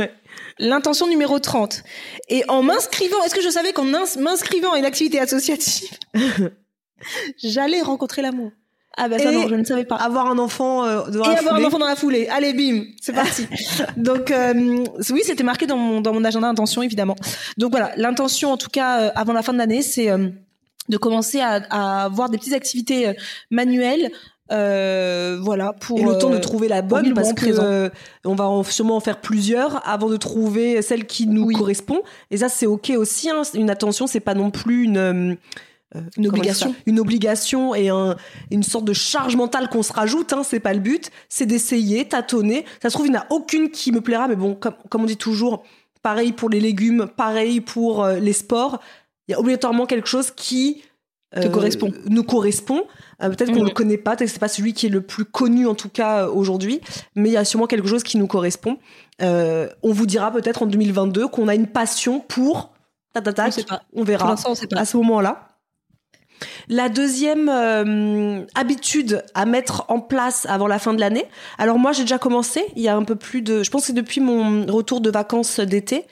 [0.59, 1.83] L'intention numéro 30.
[2.29, 5.89] Et en m'inscrivant, est-ce que je savais qu'en ins- m'inscrivant à une activité associative,
[7.43, 8.51] j'allais rencontrer l'amour?
[8.97, 9.97] Ah ben ça Et non, je ne savais pas.
[9.97, 12.27] Avoir un enfant euh, dans Et la avoir un enfant dans la foulée.
[12.29, 13.45] Allez, bim, c'est parti.
[13.97, 17.17] Donc euh, oui, c'était marqué dans mon, dans mon agenda intention, évidemment.
[17.57, 20.29] Donc voilà, l'intention, en tout cas, euh, avant la fin de l'année, c'est euh,
[20.87, 23.13] de commencer à, à avoir des petites activités euh,
[23.51, 24.11] manuelles.
[24.51, 27.89] Euh, voilà pour Et le temps de euh, trouver la bonne parce que euh,
[28.25, 31.55] on va en- sûrement en faire plusieurs avant de trouver celle qui nous Oui.
[31.55, 32.01] correspond.
[32.29, 33.29] Et ça c'est ok aussi.
[33.29, 33.41] hein.
[33.55, 35.37] Une attention, c'est pas non plus une
[36.17, 36.75] dire obligation.
[36.85, 38.15] Une obligation et un-
[38.51, 40.31] une sorte de charge mentale qu'on se rajoute.
[40.33, 41.09] Hein, c'est pas le but.
[41.29, 42.65] C'est d'essayer, tâtonner.
[42.83, 45.01] Ça se trouve il n'y en a aucune qui me plaira, mais bon, comme, comme
[45.03, 45.63] on dit toujours,
[46.03, 48.79] pareil pour les légumes, pareil pour les sports.
[49.27, 50.83] Il y a obligatoirement quelque chose qui
[51.41, 51.91] Te correspond.
[52.09, 52.83] nous correspond.
[53.21, 53.65] Euh, peut-être qu'on Mhm.
[53.67, 55.89] le connaît pas, peut-être que c'est pas celui qui est le plus connu en tout
[55.89, 56.81] cas euh, aujourd'hui,
[57.15, 58.77] mais il y a sûrement quelque chose qui nous correspond.
[59.21, 62.71] Euh, on vous dira peut-être en 2022 qu'on a une passion pour
[63.13, 63.81] ta ta ta, On sait pas.
[63.93, 64.79] on Pour verra l'instant, on sait pas.
[64.79, 65.49] à ce moment-là.
[66.67, 71.25] La deuxième euh, habitude à mettre en place avant la fin de l'année.
[71.57, 73.87] Alors moi j'ai déjà commencé il y a un peu plus de, je pense que
[73.87, 76.03] c'est depuis mon retour de vacances d'été,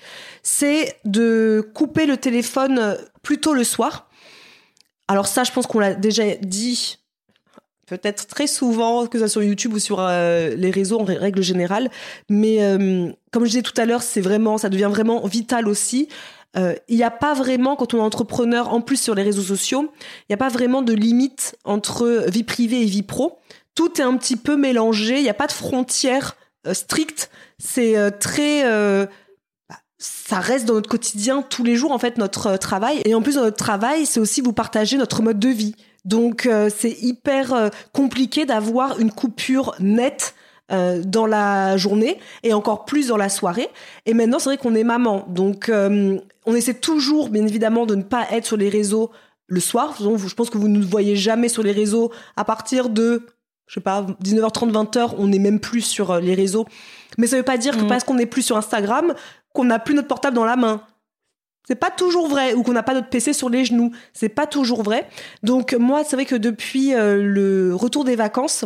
[0.42, 4.08] c'est de couper le téléphone euh, plutôt le soir.
[5.14, 6.98] Alors ça je pense qu'on l'a déjà dit
[7.86, 11.92] peut-être très souvent, que soit sur YouTube ou sur euh, les réseaux en règle générale.
[12.30, 16.10] Mais euh, comme je disais tout à l'heure, c'est vraiment, ça devient vraiment vital aussi.
[16.58, 19.44] Euh, Il n'y a pas vraiment, quand on est entrepreneur, en plus sur les réseaux
[19.44, 23.38] sociaux, il n'y a pas vraiment de limite entre vie privée et vie pro.
[23.76, 25.18] Tout est un petit peu mélangé.
[25.18, 28.64] Il n'y a pas de frontière euh, strict, c'est très
[30.04, 33.02] ça reste dans notre quotidien tous les jours en fait notre euh, travail.
[33.06, 35.76] Et en plus dans notre travail c'est aussi vous partager notre mode de vie.
[36.04, 40.36] Donc euh, c'est hyper euh, compliqué d'avoir une coupure nette
[40.72, 43.70] euh, dans la journée et encore plus dans la soirée.
[44.06, 45.26] Et maintenant c'est vrai qu'on est maman.
[45.30, 49.12] Donc on essaie toujours bien évidemment de ne pas être sur les réseaux
[49.48, 50.02] le soir.
[50.02, 52.12] Donc, je pense que vous ne nous voyez jamais sur les réseaux.
[52.36, 53.26] À partir de
[53.68, 56.66] je sais pas 19h30 20h on n'est même plus sur les réseaux.
[57.18, 57.88] Mais ça veut pas dire que Mhm.
[57.88, 59.14] parce qu'on n'est plus sur Instagram
[59.54, 60.86] qu'on n'a plus notre portable dans la main.
[61.66, 63.92] C'est pas toujours vrai ou qu'on n'a pas notre PC sur les genoux.
[64.12, 65.08] C'est pas toujours vrai.
[65.44, 68.66] Donc moi c'est vrai que depuis euh, le retour des vacances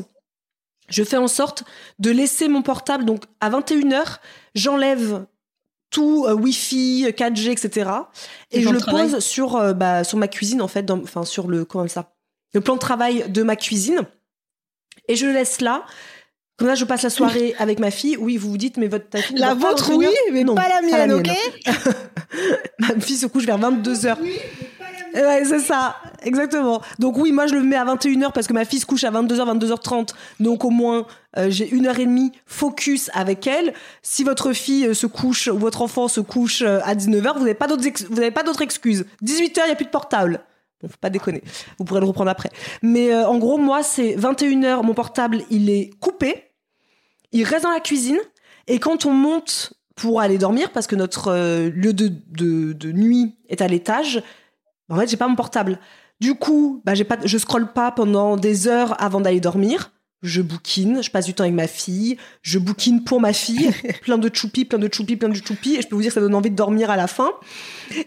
[0.89, 1.65] je fais en sorte
[2.00, 3.06] de laisser mon portable.
[3.06, 4.17] Donc à 21h
[4.56, 5.26] j'enlève
[5.91, 7.91] tout euh, Wi-Fi 4G etc
[8.52, 11.23] et Et je le travail pose sur euh, bah, sur ma cuisine en fait enfin
[11.23, 12.15] sur le comment ça?
[12.54, 14.02] Le plan de travail de ma cuisine.
[15.08, 15.86] Et je le laisse là
[16.58, 19.10] comme là je passe la soirée avec ma fille oui vous vous dites mais votre
[19.10, 21.30] ta fille La vôtre, 21 oui, mais Non, pas la mienne, ok
[22.80, 24.15] Ma fille se couche vers 22h.
[25.15, 26.82] Ouais, c'est ça, exactement.
[27.00, 29.10] Donc oui, moi je le mets à 21h parce que ma fille se couche à
[29.12, 30.10] 22h, 22h30.
[30.39, 33.74] Donc au moins, euh, j'ai une heure et demie focus avec elle.
[34.04, 37.39] Si votre fille euh, se couche ou votre enfant se couche euh, à 19h, vous
[37.39, 38.06] n'avez pas d'autres ex-
[38.62, 39.06] excuses.
[39.24, 40.41] 18h, il n'y a plus de portable.
[40.84, 41.41] Bon, faut pas déconner.
[41.80, 42.50] Vous pourrez le reprendre après.
[42.84, 46.43] Mais euh, en gros, moi, c'est 21h, mon portable, il est coupé.
[47.31, 48.19] Il reste dans la cuisine.
[48.67, 52.91] Et quand on monte pour aller dormir, parce que notre euh, lieu de, de, de
[52.91, 54.21] nuit est à l'étage,
[54.89, 55.79] en fait, j'ai pas mon portable.
[56.19, 59.91] Du coup, bah, j'ai pas, je scrolle pas pendant des heures avant d'aller dormir.
[60.23, 64.17] Je bouquine, je passe du temps avec ma fille, je bouquine pour ma fille, plein
[64.17, 66.21] de choupi, plein de choupi, plein de choupi, et je peux vous dire que ça
[66.21, 67.29] donne envie de dormir à la fin.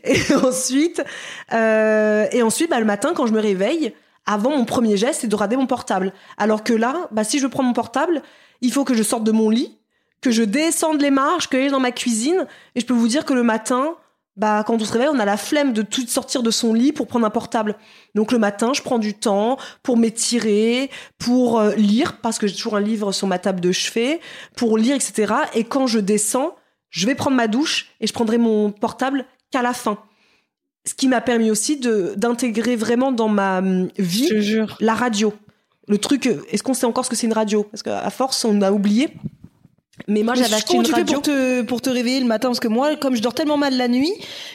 [0.03, 1.05] Et ensuite,
[1.53, 3.95] euh, et ensuite, bah, le matin, quand je me réveille,
[4.27, 6.13] avant mon premier geste, c'est de rader mon portable.
[6.37, 8.23] Alors que là, bah, si je prends mon portable,
[8.61, 9.79] il faut que je sorte de mon lit,
[10.21, 13.25] que je descende les marches, que j'aille dans ma cuisine, et je peux vous dire
[13.25, 13.95] que le matin,
[14.37, 16.93] bah, quand on se réveille, on a la flemme de tout sortir de son lit
[16.93, 17.77] pour prendre un portable.
[18.15, 22.55] Donc le matin, je prends du temps pour m'étirer, pour euh, lire, parce que j'ai
[22.55, 24.21] toujours un livre sur ma table de chevet,
[24.57, 25.35] pour lire, etc.
[25.55, 26.55] Et quand je descends,
[26.91, 29.99] je vais prendre ma douche et je prendrai mon portable qu'à la fin.
[30.87, 34.31] Ce qui m'a permis aussi d'intégrer vraiment dans ma hum, vie
[34.81, 35.35] la radio.
[35.89, 37.65] Le truc, est-ce qu'on sait encore ce que c'est une radio?
[37.65, 39.09] Parce qu'à force, on a oublié.
[40.09, 41.15] Mais moi, j'avais acheté Comment une tu fais radio.
[41.15, 42.49] pour te, pour te réveiller le matin?
[42.49, 44.13] Parce que moi, comme je dors tellement mal la nuit,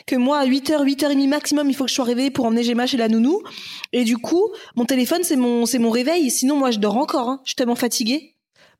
[0.07, 2.87] que moi, à 8h, 8h30 maximum, il faut que je sois réveillée pour emmener Gemma
[2.87, 3.41] chez la nounou.
[3.93, 6.31] Et du coup, mon téléphone, c'est mon, c'est mon réveil.
[6.31, 7.29] Sinon, moi, je dors encore.
[7.29, 7.41] Hein.
[7.43, 8.31] Je suis tellement fatiguée.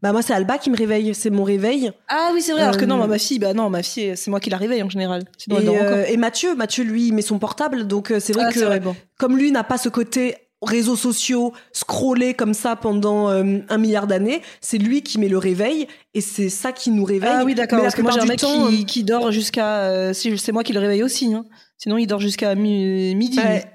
[0.01, 1.13] Bah moi, c'est Alba qui me réveille.
[1.15, 1.91] C'est mon réveil.
[2.09, 2.63] Ah oui, c'est vrai.
[2.63, 4.81] Alors que Euh, non, ma fille, bah non, ma fille, c'est moi qui la réveille
[4.83, 5.23] en général.
[5.37, 5.87] Sinon, elle Et, dort encore.
[5.87, 7.87] euh, et Mathieu, Mathieu, lui, il met son portable.
[7.87, 8.95] Donc euh, c'est vrai Ah, que c'est vrai, bon.
[9.17, 14.07] comme lui n'a pas ce côté réseaux sociaux, scroller comme ça pendant euh, un milliard
[14.07, 17.29] d'années, c'est lui qui met le réveil et c'est ça qui nous réveille.
[17.33, 17.81] Ah oui, d'accord.
[17.81, 19.79] Parce que moi, j'ai un mec temps, qui, qui dort jusqu'à.
[19.81, 21.33] euh, si c'est moi qui le réveille aussi.
[21.33, 21.45] Hein.
[21.77, 23.39] Sinon, il dort jusqu'à mi- midi.
[23.39, 23.65] Ouais.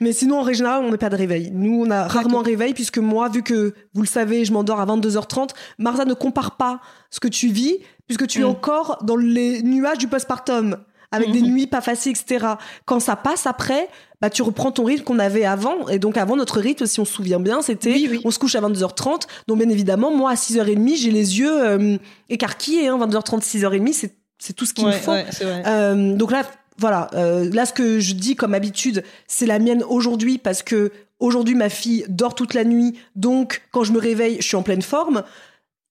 [0.00, 1.50] Mais sinon, en règle on met pas de réveil.
[1.52, 4.80] Nous, on a rarement un réveil puisque moi, vu que vous le savez, je m'endors
[4.80, 8.48] à 22h30, Martha ne compare pas ce que tu vis puisque tu es Mm.
[8.48, 10.76] encore dans les nuages du postpartum
[11.10, 11.48] avec des Mhm.
[11.52, 12.46] nuits pas faciles, etc.
[12.84, 13.88] Quand ça passe après,
[14.22, 15.88] bah, tu reprends ton rythme qu'on avait avant.
[15.88, 18.20] Et donc, avant, notre rythme, si on se souvient bien, c'était Oui, oui.
[18.24, 19.22] on se couche à 22h30.
[19.48, 21.98] Donc, bien évidemment, moi, à 6h30, j'ai les yeux euh,
[22.30, 22.86] écarquillés.
[22.88, 25.10] Hein, 22h30, 6h30, c'est, c'est tout ce qu'il Ouais, me faut.
[25.10, 25.26] ouais.
[25.66, 26.44] Euh, donc là,
[26.78, 27.10] voilà.
[27.14, 31.54] euh, là, ce que je dis comme habitude, c'est la mienne aujourd'hui parce que aujourd'hui,
[31.56, 32.96] ma fille dort toute la nuit.
[33.16, 35.24] Donc, quand je me réveille, je suis en pleine forme.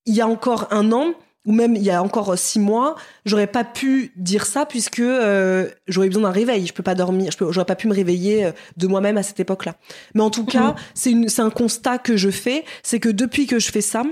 [0.06, 1.14] Il y a encore un an,
[1.46, 5.70] ou même il y a encore six mois, j'aurais pas pu dire ça puisque euh,
[5.88, 6.68] j'aurais besoin d'un réveil.
[6.68, 7.32] Je peux pas dormir.
[7.32, 9.76] Je j'aurais pas pu me réveiller euh, de moi-même à cette époque-là.
[10.14, 13.48] Mais en tout cas, c'est une, c'est un constat que je fais, c'est que depuis
[13.48, 14.04] que je fais ça,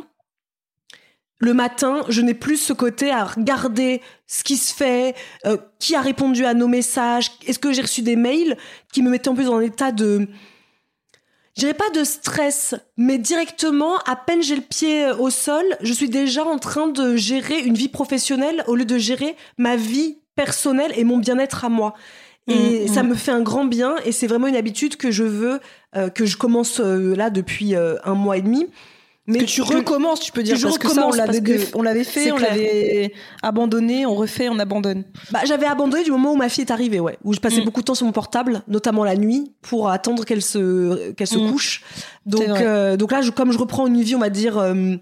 [1.39, 5.15] le matin, je n'ai plus ce côté à regarder ce qui se fait,
[5.45, 8.57] euh, qui a répondu à nos messages, est-ce que j'ai reçu des mails
[8.91, 10.27] qui me mettaient en plus dans un état de...
[11.59, 15.65] Je dirais pas de stress, mais directement, à peine j'ai le pied euh, au sol,
[15.81, 19.75] je suis déjà en train de gérer une vie professionnelle au lieu de gérer ma
[19.75, 21.95] vie personnelle et mon bien-être à moi.
[22.47, 22.87] Et Mhm.
[22.87, 25.59] ça me fait un grand bien et c'est vraiment une habitude que je veux,
[25.97, 28.67] euh, que je commence euh, là depuis euh, un mois et demi.
[29.31, 32.03] Mais que tu recommences, tu peux dire, parce que ça, on l'avait, que on l'avait
[32.03, 33.13] fait, on l'avait
[33.43, 35.03] abandonné, on refait, on abandonne.
[35.31, 37.17] Bah, j'avais abandonné du moment où ma fille est arrivée, ouais.
[37.23, 37.65] Où je passais Mm.
[37.65, 41.37] beaucoup de temps sur mon portable, notamment la nuit, pour attendre qu'elle se, qu'elle se
[41.37, 41.51] Mm.
[41.51, 41.83] couche.
[42.25, 44.95] Donc, euh, donc là, je, comme je reprends une vie, on va dire, euh,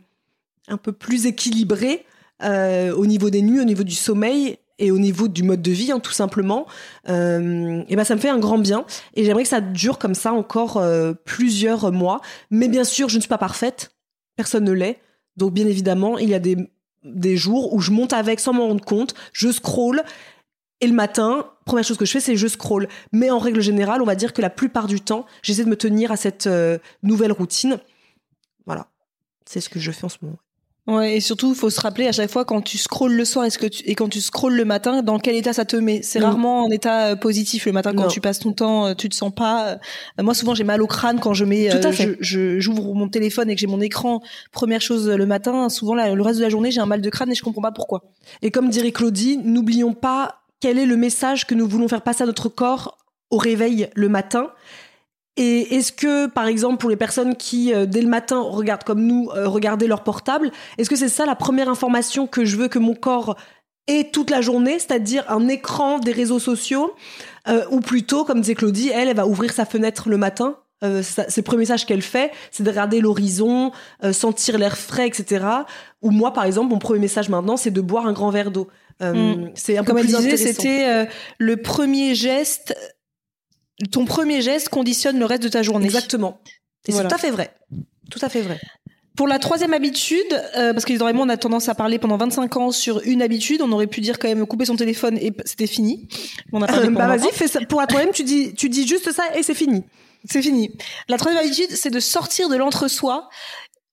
[0.68, 2.06] un peu plus équilibrée,
[2.44, 5.72] euh, au niveau des nuits, au niveau du sommeil et au niveau du mode de
[5.72, 6.68] vie, hein, tout simplement,
[7.10, 8.86] euh, et ben ça me fait un grand bien.
[9.16, 12.22] Et j'aimerais que ça dure comme ça encore euh, plusieurs mois.
[12.52, 13.92] Mais bien sûr, je ne suis pas parfaite.
[14.38, 15.02] Personne ne l'est.
[15.36, 18.86] Donc, bien évidemment, il y a des jours où je monte avec sans m'en rendre
[18.86, 20.04] compte, je scroll
[20.80, 22.88] et le matin, première chose que je fais, c'est je scroll.
[23.12, 25.76] Mais en règle générale, on va dire que la plupart du temps, j'essaie de me
[25.76, 27.80] tenir à cette euh, nouvelle routine.
[28.66, 28.88] Voilà,
[29.46, 30.38] c'est ce que je fais en ce moment.
[30.88, 33.58] Ouais, et surtout, faut se rappeler à chaque fois quand tu scrolles le soir est-ce
[33.58, 36.02] que tu, et quand tu scrolles le matin, dans quel état ça te met?
[36.02, 39.10] C'est rarement en état euh, positif le matin quand tu passes ton temps, euh, tu
[39.10, 39.78] te sens pas.
[40.22, 42.16] moi, souvent, j'ai mal au crâne quand je mets, Tout à fait.
[42.22, 44.22] je, j'ouvre mon téléphone et que j'ai mon écran.
[44.54, 47.32] Première chose le matin, souvent le reste de la journée, j'ai un mal de crâne
[47.32, 48.04] et je comprends pas pourquoi.
[48.42, 52.24] Et comme dirait Claudie, n'oublions pas quel est le message que nous voulons faire passer
[52.24, 52.98] à notre corps
[53.30, 54.52] au réveil le matin.
[55.38, 59.06] Et est-ce que, par exemple, pour les personnes qui, euh, dès le matin, regardent comme
[59.06, 62.68] nous, euh, regarder leur portable, est-ce que c'est ça la première information que je veux
[62.68, 63.38] que mon corps
[63.88, 66.92] ait toute la journée, c'est-à-dire un écran des réseaux sociaux,
[67.48, 70.58] euh, ou plutôt, comme disait Claudie, elle, elle va ouvrir sa fenêtre le matin
[71.02, 73.72] c'est le premier message qu'elle fait, c'est de regarder l'horizon,
[74.12, 75.44] sentir l'air frais, etc.
[76.04, 78.68] Ou moi, par exemple, mon premier message maintenant, c'est de boire un grand verre d'eau.
[79.02, 79.48] Mm.
[79.56, 81.08] C'est un Comme peu plus elle disait, c'était
[81.40, 82.76] le premier geste
[83.92, 85.86] ton premier geste conditionne le reste de ta journée.
[85.86, 86.42] Exactement.
[86.88, 87.54] Et c'est tout à fait vrai.
[88.10, 88.60] Tout à fait vrai.
[89.16, 92.72] Pour la troisième habitude, euh, parce que on a tendance à parler pendant 25 ans
[92.72, 96.08] sur une habitude, on aurait pu dire quand même couper son téléphone et c'était fini.
[96.54, 97.60] On a parlé bah vas-y, fais ça.
[97.62, 99.84] Pour la troisième, tu dis, tu dis juste ça et c'est fini.
[100.30, 100.72] C'est fini.
[101.10, 103.28] La troisième habitude, c'est de sortir de l'entre-soi.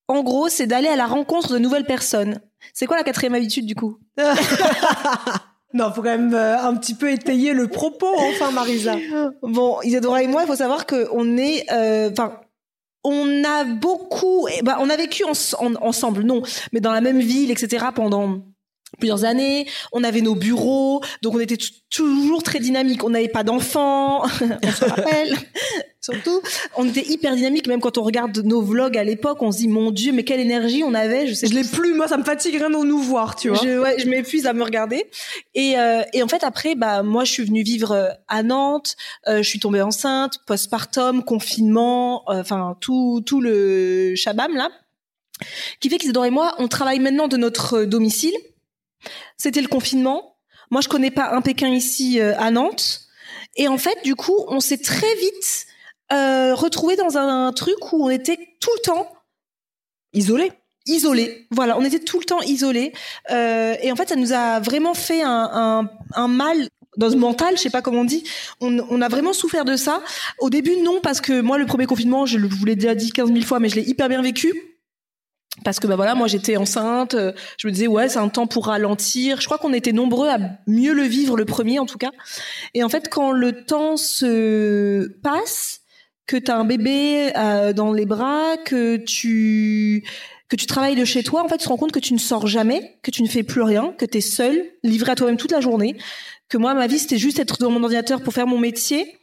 [0.08, 2.40] En gros, c'est d'aller à la rencontre de nouvelles personnes.
[2.74, 3.98] C'est quoi la quatrième habitude du coup?
[5.74, 8.94] Non, faut quand même euh, un petit peu étayer le propos, enfin, Marisa.
[9.42, 12.40] Bon, Isadora et moi, il faut savoir qu'on est, euh, enfin,
[13.02, 17.86] on a beaucoup, ben, on a vécu ensemble, non, mais dans la même ville, etc.
[17.92, 18.38] pendant
[18.98, 19.66] plusieurs années.
[19.92, 21.58] On avait nos bureaux, donc on était
[21.90, 23.04] toujours très dynamique.
[23.04, 24.22] On n'avait pas d'enfants,
[24.62, 25.36] on se rappelle.
[26.00, 26.42] Surtout,
[26.76, 27.66] on était hyper dynamique.
[27.66, 30.40] Même quand on regarde nos vlogs à l'époque, on se dit mon Dieu, mais quelle
[30.40, 31.26] énergie on avait.
[31.26, 31.46] Je sais.
[31.46, 31.94] Je l'ai plus.
[31.94, 33.58] Moi, ça me fatigue rien de nous voir, tu vois.
[33.64, 35.06] Je, ouais, je m'épuise à me regarder.
[35.54, 38.96] Et, euh, et en fait, après, bah moi, je suis venue vivre euh, à Nantes.
[39.28, 44.68] Euh, je suis tombée enceinte, postpartum, confinement, euh, enfin tout tout le chabam là,
[45.80, 48.34] qui fait qu'Isadore et moi, on travaille maintenant de notre domicile
[49.36, 50.36] c'était le confinement.
[50.70, 53.02] Moi, je connais pas un Pékin ici euh, à Nantes.
[53.56, 55.66] Et en fait, du coup, on s'est très vite
[56.12, 59.08] euh, retrouvé dans un, truc où on était tout le temps
[60.12, 60.52] isolés.
[60.86, 61.46] Isolés.
[61.50, 62.92] Voilà, on était tout le temps isolés.
[63.30, 67.56] Euh, et en fait, ça nous a vraiment fait un, un, mal dans le mental,
[67.56, 68.24] je sais pas comment on dit.
[68.60, 70.02] On, on, a vraiment souffert de ça.
[70.38, 73.32] Au début, non, parce que moi, le premier confinement, je vous l'ai déjà dit 15
[73.32, 74.73] 000 fois, mais je l'ai hyper bien vécu
[75.62, 78.46] parce que bah voilà moi j'étais enceinte euh, je me disais ouais c'est un temps
[78.46, 79.40] pour ralentir.
[79.40, 82.10] Je crois qu'on était nombreux à mieux le vivre le premier en tout cas.
[82.74, 85.80] Et en fait quand le temps se passe
[86.26, 90.04] que tu as un bébé euh, dans les bras que tu
[90.48, 92.18] que tu travailles de chez toi en fait tu te rends compte que tu ne
[92.18, 95.36] sors jamais que tu ne fais plus rien que tu es seul livré à toi-même
[95.36, 95.96] toute la journée
[96.48, 99.18] que moi ma vie c'était juste être devant mon ordinateur pour faire mon métier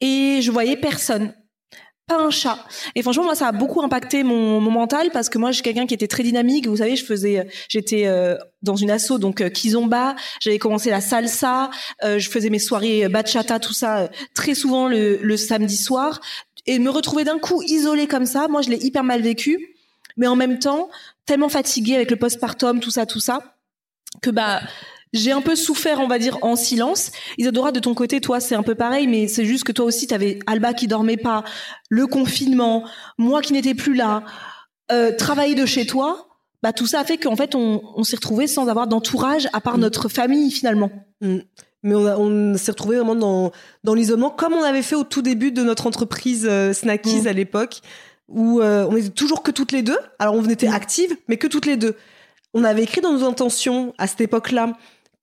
[0.00, 1.32] et je voyais personne
[2.06, 2.58] pas un chat.
[2.94, 5.62] Et franchement, moi, ça a beaucoup impacté mon, mon mental parce que moi, je suis
[5.62, 6.66] quelqu'un qui était très dynamique.
[6.66, 10.14] Vous savez, je faisais, j'étais euh, dans une asso, donc euh, kizomba.
[10.40, 11.70] J'avais commencé la salsa.
[12.02, 16.20] Euh, je faisais mes soirées bachata, tout ça, très souvent le, le samedi soir.
[16.66, 19.74] Et me retrouver d'un coup isolée comme ça, moi, je l'ai hyper mal vécu.
[20.16, 20.90] Mais en même temps,
[21.26, 23.56] tellement fatiguée avec le postpartum, tout ça, tout ça,
[24.22, 24.60] que bah
[25.14, 27.12] j'ai un peu souffert, on va dire, en silence.
[27.38, 30.08] Isadora, de ton côté, toi, c'est un peu pareil, mais c'est juste que toi aussi,
[30.08, 31.44] tu avais Alba qui dormait pas,
[31.88, 32.84] le confinement,
[33.16, 34.24] moi qui n'étais plus là,
[34.92, 36.28] euh, travailler de chez toi.
[36.64, 39.60] Bah, tout ça a fait qu'en fait, on, on s'est retrouvé sans avoir d'entourage à
[39.60, 39.82] part mm.
[39.82, 40.90] notre famille, finalement.
[41.20, 41.38] Mm.
[41.84, 43.52] Mais on, on s'est retrouvé vraiment dans,
[43.84, 47.26] dans l'isolement, comme on avait fait au tout début de notre entreprise euh, Snackies mm.
[47.28, 47.82] à l'époque,
[48.28, 49.98] où euh, on était toujours que toutes les deux.
[50.18, 51.94] Alors, on était actives, mais que toutes les deux.
[52.52, 54.72] On avait écrit dans nos intentions à cette époque-là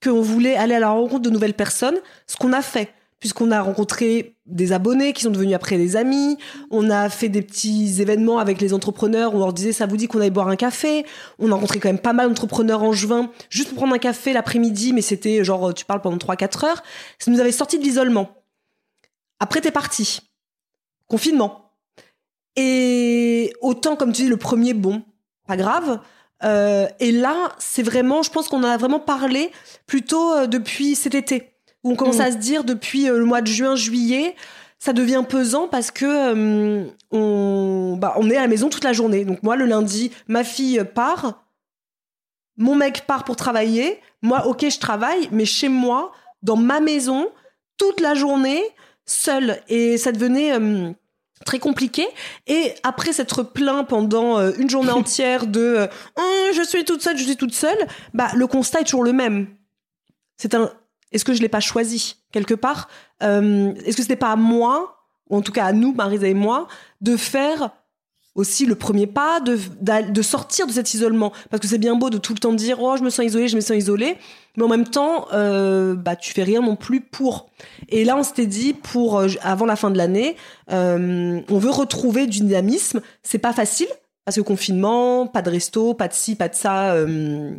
[0.04, 2.94] qu'on voulait aller à la rencontre de nouvelles personnes, ce qu'on a fait.
[3.20, 6.40] Puisqu'on a rencontré des abonnés qui sont devenus après des amis,
[6.72, 10.08] on a fait des petits événements avec les entrepreneurs, on leur disait ça vous dit
[10.08, 11.06] qu'on allait boire un café,
[11.38, 14.34] on a rencontré quand même pas mal d'entrepreneurs en juin, juste pour prendre un café
[14.34, 16.84] l'après-midi, mais c'était genre tu parles pendant 3-4 heures,
[17.20, 18.28] ça nous avait sorti de l'isolement.
[19.40, 20.22] Après t'es parti,
[21.08, 21.76] confinement.
[22.56, 25.04] Et autant comme tu dis le premier bon,
[25.46, 26.00] pas grave,
[26.44, 29.52] euh, et là, c'est vraiment, je pense qu'on en a vraiment parlé
[29.86, 31.52] plutôt euh, depuis cet été,
[31.84, 32.22] où on commence mm.
[32.22, 34.36] à se dire depuis euh, le mois de juin, juillet,
[34.80, 39.26] ça devient pesant parce que on, bah, on est à la maison toute la journée.
[39.26, 41.46] Donc moi, le lundi, ma fille part,
[42.58, 44.00] mon mec part pour travailler.
[44.24, 46.12] Moi, ok, je travaille, mais chez moi,
[46.42, 47.30] dans ma maison,
[47.78, 48.64] toute la journée,
[49.06, 49.62] seule.
[49.68, 50.58] Et ça devenait
[51.46, 52.08] très compliqué.
[52.48, 55.88] Et après s'être plaint pendant euh, une journée entière de euh,
[56.18, 57.78] Hum, je suis toute seule je suis toute seule
[58.14, 59.48] bah le constat est toujours le même.
[60.38, 60.72] C'est un
[61.12, 62.88] est-ce que je l'ai pas choisi quelque part?
[63.22, 66.34] Euh, est-ce que c'était pas à moi ou en tout cas à nous Marisa et
[66.34, 66.68] moi
[67.02, 67.72] de faire
[68.36, 71.34] aussi le premier pas de, de sortir de cet isolement.
[71.50, 73.48] Parce que c'est bien beau de tout le temps dire oh je me sens isolée
[73.48, 74.18] je me sens isolée.
[74.56, 77.50] Mais en même temps euh, bah tu fais rien non plus pour.
[77.90, 80.38] Et là on s'était dit pour euh, avant la fin de l'année
[80.72, 83.02] euh, on veut retrouver du dynamisme.
[83.24, 83.88] C'est pas facile
[84.24, 87.54] parce que confinement pas de resto pas de ci pas de ça euh,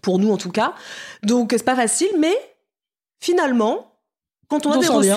[0.00, 0.72] pour nous en tout cas.
[1.22, 2.34] Donc c'est pas facile mais
[3.20, 3.92] finalement
[4.48, 5.16] quand on a On des vient.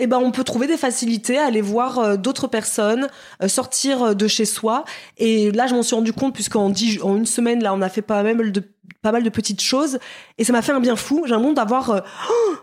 [0.00, 3.08] Eh ben, on peut trouver des facilités à aller voir euh, d'autres personnes,
[3.42, 4.84] euh, sortir euh, de chez soi.
[5.18, 7.88] Et là, je m'en suis rendu compte puisqu'en dix- en une semaine, là, on a
[7.88, 8.62] fait pas mal de,
[9.02, 9.98] pas mal de petites choses.
[10.38, 11.22] Et ça m'a fait un bien fou.
[11.24, 12.54] J'ai l'impression d'avoir, oh,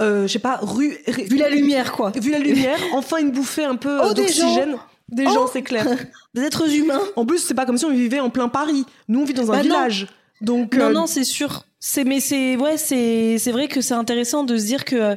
[0.00, 2.10] je sais pas, rue, Vu la lumière, quoi.
[2.20, 4.76] vu la lumière, enfin une bouffée un peu Oh, d'oxygène.
[5.08, 5.32] Des Oh.
[5.32, 5.86] gens, c'est clair.
[6.34, 7.00] Des êtres humains.
[7.16, 8.86] En plus, c'est pas comme si on vivait en plein Paris.
[9.08, 9.62] Nous, on vit dans un Bah non.
[9.62, 10.06] village.
[10.40, 11.64] Donc, Non, euh, non, c'est sûr.
[11.78, 15.16] C'est, mais c'est, ouais, c'est, c'est vrai que c'est intéressant de se dire que,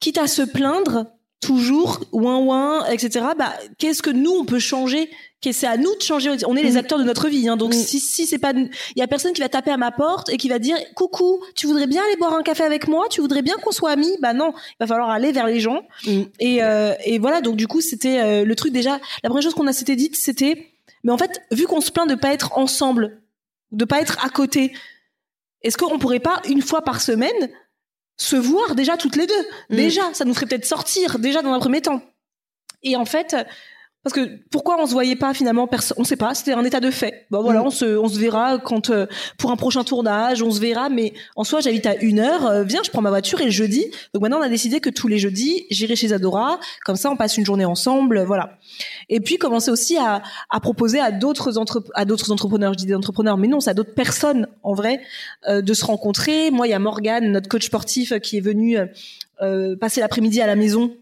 [0.00, 1.06] quitte à se plaindre,
[1.40, 5.10] toujours, ouin ouin, etc., bah, qu'est-ce que nous, on peut changer?
[5.42, 6.30] Que c'est à nous de changer.
[6.46, 6.76] On est les Mm.
[6.76, 7.56] acteurs de notre vie, hein.
[7.56, 7.78] Donc, Mm.
[7.78, 10.36] si, si c'est pas, il y a personne qui va taper à ma porte et
[10.36, 13.06] qui va dire, coucou, tu voudrais bien aller boire un café avec moi?
[13.08, 14.12] Tu voudrais bien qu'on soit amis?
[14.20, 14.52] Bah non.
[14.72, 15.80] Il va falloir aller vers les gens.
[16.06, 16.22] Mm.
[16.40, 17.40] Et, euh, et voilà.
[17.40, 20.16] Donc, du coup, c'était, euh, le truc déjà, la première chose qu'on a s'était dite,
[20.16, 20.66] c'était,
[21.04, 23.18] mais en fait, vu qu'on se plaint de pas être ensemble,
[23.72, 24.74] de pas être à côté,
[25.62, 27.48] est-ce qu'on pourrait pas une fois par semaine
[28.20, 29.76] se voir déjà toutes les deux Mm.
[29.76, 32.02] Déjà, ça nous ferait peut-être sortir déjà dans un premier temps.
[32.82, 33.36] Et en fait,
[34.02, 36.34] parce que pourquoi on se voyait pas finalement On sait pas.
[36.34, 37.26] C'était un état de fait.
[37.30, 37.66] Bon voilà, Mm.
[37.66, 40.88] on se on se verra quand euh, pour un prochain tournage, on se verra.
[40.88, 42.46] Mais en soi, j'habite à une heure.
[42.46, 43.84] euh, viens, je prends ma voiture et le jeudi.
[44.14, 46.58] Donc maintenant, on a décidé que tous les jeudis, j'irai chez Adora.
[46.86, 48.18] Comme ça, on passe une journée ensemble.
[48.18, 48.58] euh, Voilà.
[49.10, 52.86] Et puis commencer aussi à, à proposer à d'autres entre, à d'autres entrepreneurs, je dis
[52.86, 55.00] des entrepreneurs, mais non, c'est à d'autres personnes en vrai
[55.48, 56.50] euh, de se rencontrer.
[56.50, 58.86] Moi, il y a Morgane, notre coach sportif, euh, qui est venue euh,
[59.42, 60.92] euh, passer l'après-midi à la maison.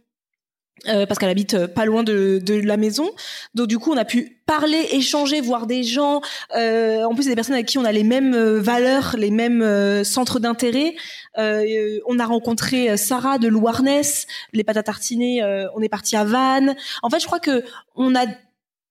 [0.86, 3.10] Euh, parce qu'elle habite euh, pas loin de, de la maison,
[3.54, 6.22] donc du coup on a pu parler, échanger, voir des gens.
[6.56, 9.30] Euh, en plus, c'est des personnes avec qui on a les mêmes euh, valeurs, les
[9.30, 10.96] mêmes euh, centres d'intérêt.
[11.36, 15.44] Euh, on a rencontré Sarah de Louarnès, les pâtes à tartiner.
[15.76, 16.74] on est parti à Vannes.
[17.02, 17.62] En fait, je crois que
[17.94, 18.24] on a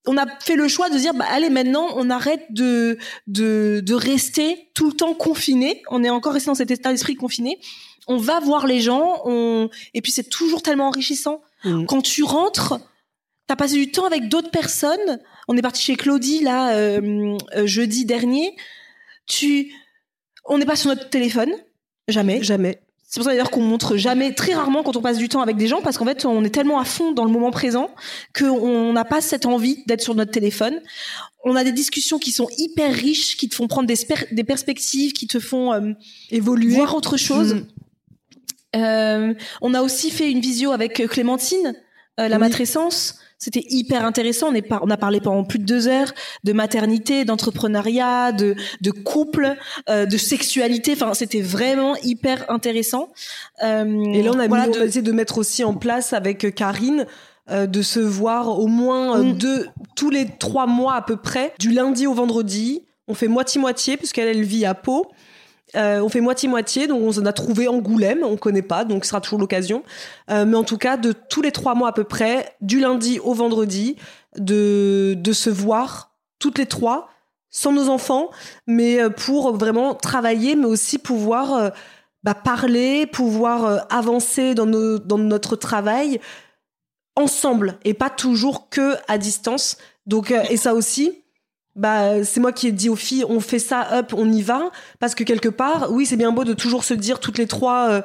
[0.05, 3.93] on a fait le choix de dire bah allez maintenant on arrête de de de
[3.93, 5.81] rester tout le temps confiné.
[5.89, 7.59] On est encore resté dans cet état d'esprit confiné.
[8.07, 9.21] On va voir les gens.
[9.25, 11.85] On et puis c'est toujours tellement enrichissant Mm.
[11.85, 12.79] quand tu rentres.
[13.47, 15.19] T'as passé du temps avec d'autres personnes.
[15.47, 18.53] On est parti chez Claudie là euh, euh, jeudi dernier.
[19.25, 19.71] Tu,
[20.45, 21.51] on n'est pas sur notre téléphone,
[22.09, 22.43] jamais.
[22.43, 22.81] jamais.
[23.09, 25.55] C'est pour ça d'ailleurs qu'on montre jamais, très rarement quand on passe du temps avec
[25.55, 27.89] des gens, parce qu'en fait on est tellement à fond dans le moment présent
[28.37, 30.81] qu'on n'a pas cette envie d'être sur notre téléphone.
[31.45, 35.25] On a des discussions qui sont hyper riches, qui te font prendre des, perspectives, qui
[35.25, 35.93] te font euh,
[36.31, 36.75] Évoluer.
[36.75, 37.53] voir autre chose.
[37.53, 37.67] Mm.
[38.83, 41.73] Euh, on a aussi fait une visio avec euh, Clémentine,
[42.19, 42.41] euh, la Oui.
[42.41, 43.19] matrescence.
[43.39, 44.47] C'était hyper intéressant.
[44.49, 46.11] On, est par- on a parlé pendant plus de deux heures
[46.43, 49.55] de maternité, d'entrepreneuriat, de, de couple,
[49.89, 50.93] euh, de sexualité.
[50.93, 53.09] Enfin, c'était vraiment hyper intéressant.
[53.61, 53.65] Et
[54.23, 56.55] là, on a, voilà, mis, de- on a essayé de mettre aussi en place avec
[56.55, 57.05] Karine
[57.51, 59.37] euh, de se voir au moins euh, Mm.
[59.37, 62.81] deux, tous les trois mois à peu près, du lundi au vendredi.
[63.07, 65.11] On fait moitié-moitié, puisqu'elle elle vit à Pau.
[65.75, 69.09] Euh, on fait moitié-moitié, donc on s'en a trouvé Angoulême, on connaît pas, donc ce
[69.09, 69.83] sera toujours l'occasion.
[70.29, 73.19] Euh, mais en tout cas, de tous les trois mois à peu près, du lundi
[73.19, 73.97] au vendredi,
[74.37, 77.09] de, de se voir toutes les trois,
[77.49, 78.29] sans nos enfants,
[78.65, 81.71] mais euh, pour vraiment travailler, mais aussi pouvoir
[82.23, 86.21] bah, parler, pouvoir avancer dans, dans notre travail
[87.15, 89.77] ensemble et pas toujours que à distance.
[90.05, 91.23] Donc, et ça aussi,
[91.77, 94.71] bah, c'est moi qui ai dit aux filles, on fait ça, hop, on y va.
[94.99, 97.89] Parce que quelque part, oui, c'est bien beau de toujours se dire toutes les trois,
[97.89, 98.01] euh,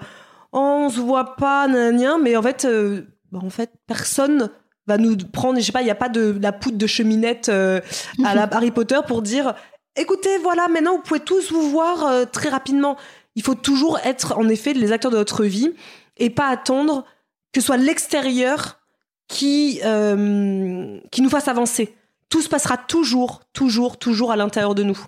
[0.53, 3.03] oh, on se voit pas, nanana, mais en fait, euh,
[3.33, 4.51] bah, en fait, personne
[4.87, 7.49] va nous prendre, je sais pas, il n'y a pas de, la poudre de cheminette
[7.49, 7.81] euh,
[8.25, 9.55] à la Harry Potter pour dire,
[9.97, 12.97] écoutez, voilà, maintenant vous pouvez tous vous voir euh, très rapidement.
[13.35, 15.73] Il faut toujours être, en effet, les acteurs de notre vie
[16.18, 17.05] et pas attendre
[17.53, 18.81] que ce soit l'extérieur
[19.29, 21.95] qui, euh, qui nous fasse avancer.
[22.33, 24.99] Tout se passera toujours, toujours, toujours à l'intérieur de nous.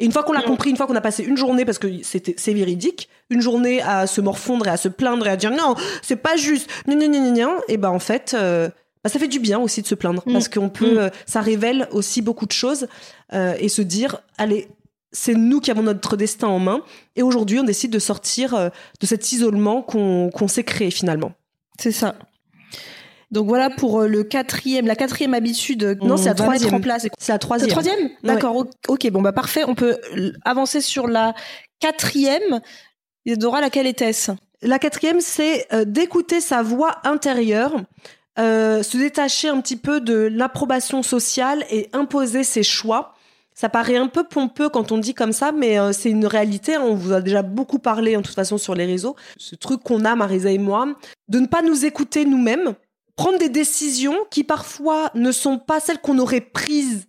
[0.00, 0.44] Et une fois qu'on l'a Mm.
[0.52, 3.80] compris, une fois qu'on a passé une journée, parce que c'était- c'est véridique, une journée
[3.82, 6.96] à se morfondre et à se plaindre et à dire non, c'est pas juste, gna
[6.96, 8.68] gna gna gna et ben en fait, euh,
[9.04, 10.32] bah, ça fait du bien aussi de se plaindre, Mm.
[10.32, 10.98] parce qu'on peut, Mm.
[10.98, 12.88] euh, ça révèle aussi beaucoup de choses
[13.32, 14.66] euh, et se dire, allez,
[15.12, 16.80] c'est nous qui avons notre destin en main.
[17.16, 18.70] Et aujourd'hui, on décide de sortir euh,
[19.00, 21.32] de cet isolement qu'on qu'on s'est créé finalement.
[21.78, 22.16] C'est ça.
[23.32, 25.98] Donc voilà pour le quatrième, la quatrième habitude.
[26.02, 26.74] Non, c'est la troisième.
[26.74, 27.08] En place.
[27.18, 27.68] C'est la troisième.
[27.68, 28.66] La troisième D'accord.
[28.88, 29.10] Ok.
[29.10, 29.64] Bon bah parfait.
[29.66, 29.98] On peut
[30.44, 31.34] avancer sur la
[31.80, 32.60] quatrième.
[33.26, 34.32] Dora, laquelle était-ce?
[34.60, 37.74] La quatrième, c'est d'écouter sa voix intérieure.
[38.38, 43.14] Euh, se détacher un petit peu de l'approbation sociale et imposer ses choix.
[43.54, 46.76] Ça paraît un peu pompeux quand on dit comme ça, mais euh, c'est une réalité.
[46.76, 46.82] Hein.
[46.82, 49.16] On vous a déjà beaucoup parlé, en toute façon, sur les réseaux.
[49.36, 50.86] Ce truc qu'on a, Marisa et moi,
[51.28, 52.74] de ne pas nous écouter nous-mêmes,
[53.16, 57.06] prendre des décisions qui parfois ne sont pas celles qu'on aurait prises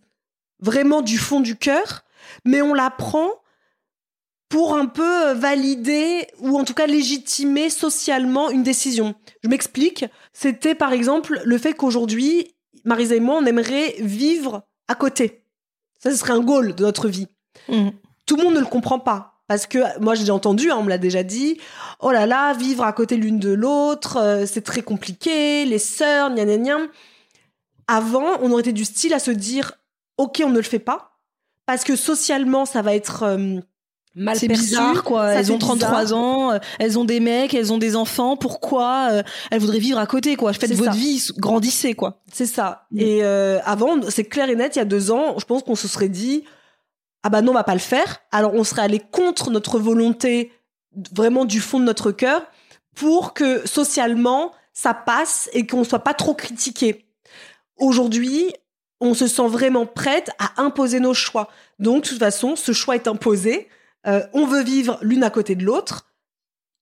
[0.60, 2.04] vraiment du fond du cœur,
[2.46, 3.30] mais on la prend
[4.50, 9.16] pour un peu euh, valider ou en tout cas légitimer socialement une décision.
[9.44, 10.06] Je m'explique.
[10.32, 12.54] C'était par exemple le fait qu'aujourd'hui,
[12.86, 15.44] Marisa et moi, on aimerait vivre à côté.
[16.00, 17.28] Ça, ce serait un goal de notre vie.
[17.68, 17.90] Mmh.
[18.26, 19.33] Tout le monde ne le comprend pas.
[19.48, 21.58] Parce que moi, j'ai entendu, hein, on me l'a déjà dit.
[22.00, 25.66] Oh là là, vivre à côté l'une de l'autre, euh, c'est très compliqué.
[25.66, 26.78] Les sœurs, gna gna gna.
[27.88, 29.74] Avant, on aurait été du style à se dire,
[30.18, 31.20] ok, on ne le fait pas.
[31.66, 33.60] Parce que socialement, ça va être euh,
[34.16, 37.78] mal c'est bizarre quoi elles ont 33 ans euh, elles ont des mecs elles ont
[37.78, 40.54] des enfants pourquoi euh, elles voudraient vivre à côté quoi?
[40.54, 43.00] Faites votre vie grandissez quoi c'est ça mm.
[43.00, 45.76] et euh, avant c'est clair et net il y a deux ans je pense qu'on
[45.76, 46.44] se serait dit
[47.24, 48.20] ah bah non on va pas le faire.
[48.32, 50.52] Alors on serait allé contre notre volonté
[51.16, 52.46] vraiment du fond de notre cœur
[52.96, 57.06] pour que socialement ça passe et qu'on soit pas trop critiqué.
[57.78, 58.54] Aujourd'hui
[59.00, 61.50] on se sent vraiment prête à imposer nos choix.
[61.80, 63.68] Donc de toute façon ce choix est imposé.
[64.06, 66.06] Euh, on veut vivre l'une à côté de l'autre.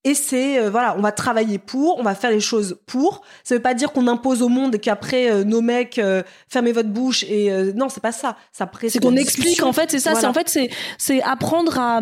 [0.03, 3.21] Et c'est euh, voilà, on va travailler pour, on va faire les choses pour.
[3.43, 6.01] Ça veut pas dire qu'on impose au monde et qu'après euh, nos mecs
[6.47, 8.37] fermez votre bouche et non, c'est pas ça.
[8.51, 11.99] Ça c'est qu'on explique en fait, c'est ça, c'est en fait c'est c'est apprendre à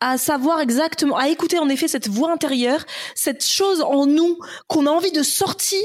[0.00, 2.84] à savoir exactement, à écouter en effet cette voix intérieure,
[3.14, 5.82] cette chose en nous qu'on a envie de sortir,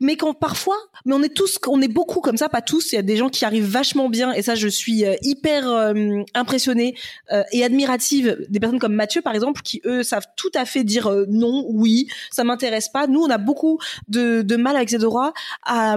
[0.00, 2.92] mais qu'on parfois, mais on est tous, on est beaucoup comme ça, pas tous.
[2.92, 5.68] Il y a des gens qui arrivent vachement bien, et ça, je suis euh, hyper
[5.68, 6.94] euh, impressionnée
[7.32, 10.84] euh, et admirative des personnes comme Mathieu, par exemple, qui eux savent tout à fait
[10.84, 13.06] dire non, oui, ça m'intéresse pas.
[13.06, 15.32] Nous, on a beaucoup de, de mal avec Zedora
[15.64, 15.96] à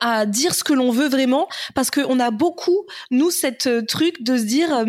[0.00, 4.38] à dire ce que l'on veut vraiment parce qu'on a beaucoup nous cette truc de
[4.38, 4.86] se dire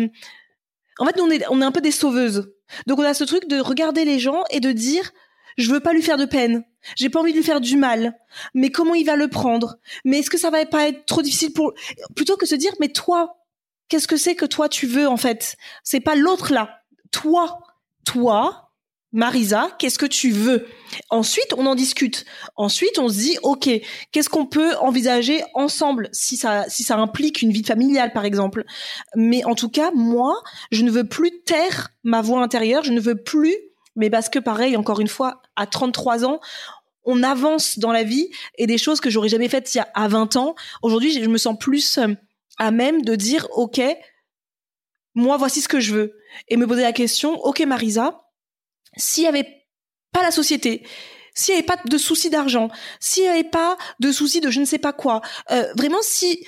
[0.98, 2.52] en fait, on est, on est un peu des sauveuses.
[2.86, 5.12] Donc on a ce truc de regarder les gens et de dire
[5.58, 6.64] je veux pas lui faire de peine.
[6.96, 8.14] J'ai pas envie de lui faire du mal.
[8.54, 9.76] Mais comment il va le prendre?
[10.04, 11.74] Mais est-ce que ça va pas être trop difficile pour
[12.16, 13.36] plutôt que se dire mais toi,
[13.88, 15.56] qu'est-ce que c'est que toi tu veux en fait?
[15.82, 16.80] C'est pas l'autre là.
[17.10, 17.58] Toi,
[18.04, 18.71] toi,
[19.12, 20.66] Marisa, qu'est-ce que tu veux?
[21.10, 22.24] Ensuite, on en discute.
[22.56, 23.68] Ensuite, on se dit, ok,
[24.10, 28.64] qu'est-ce qu'on peut envisager ensemble si ça, si ça implique une vie familiale, par exemple?
[29.14, 32.84] Mais en tout cas, moi, je ne veux plus taire ma voix intérieure.
[32.84, 33.54] Je ne veux plus,
[33.96, 36.40] mais parce que pareil, encore une fois, à 33 ans,
[37.04, 39.88] on avance dans la vie et des choses que j'aurais jamais faites il y a
[39.94, 40.54] à 20 ans.
[40.82, 42.14] Aujourd'hui, je me sens plus euh,
[42.58, 43.80] à même de dire, ok,
[45.14, 46.16] moi, voici ce que je veux.
[46.48, 48.21] Et me poser la question, ok, Marisa,
[48.96, 49.64] s'il y avait
[50.12, 50.86] pas la société,
[51.34, 52.70] s'il y avait pas de soucis d'argent,
[53.00, 56.44] s'il y avait pas de soucis de je ne sais pas quoi, euh, vraiment si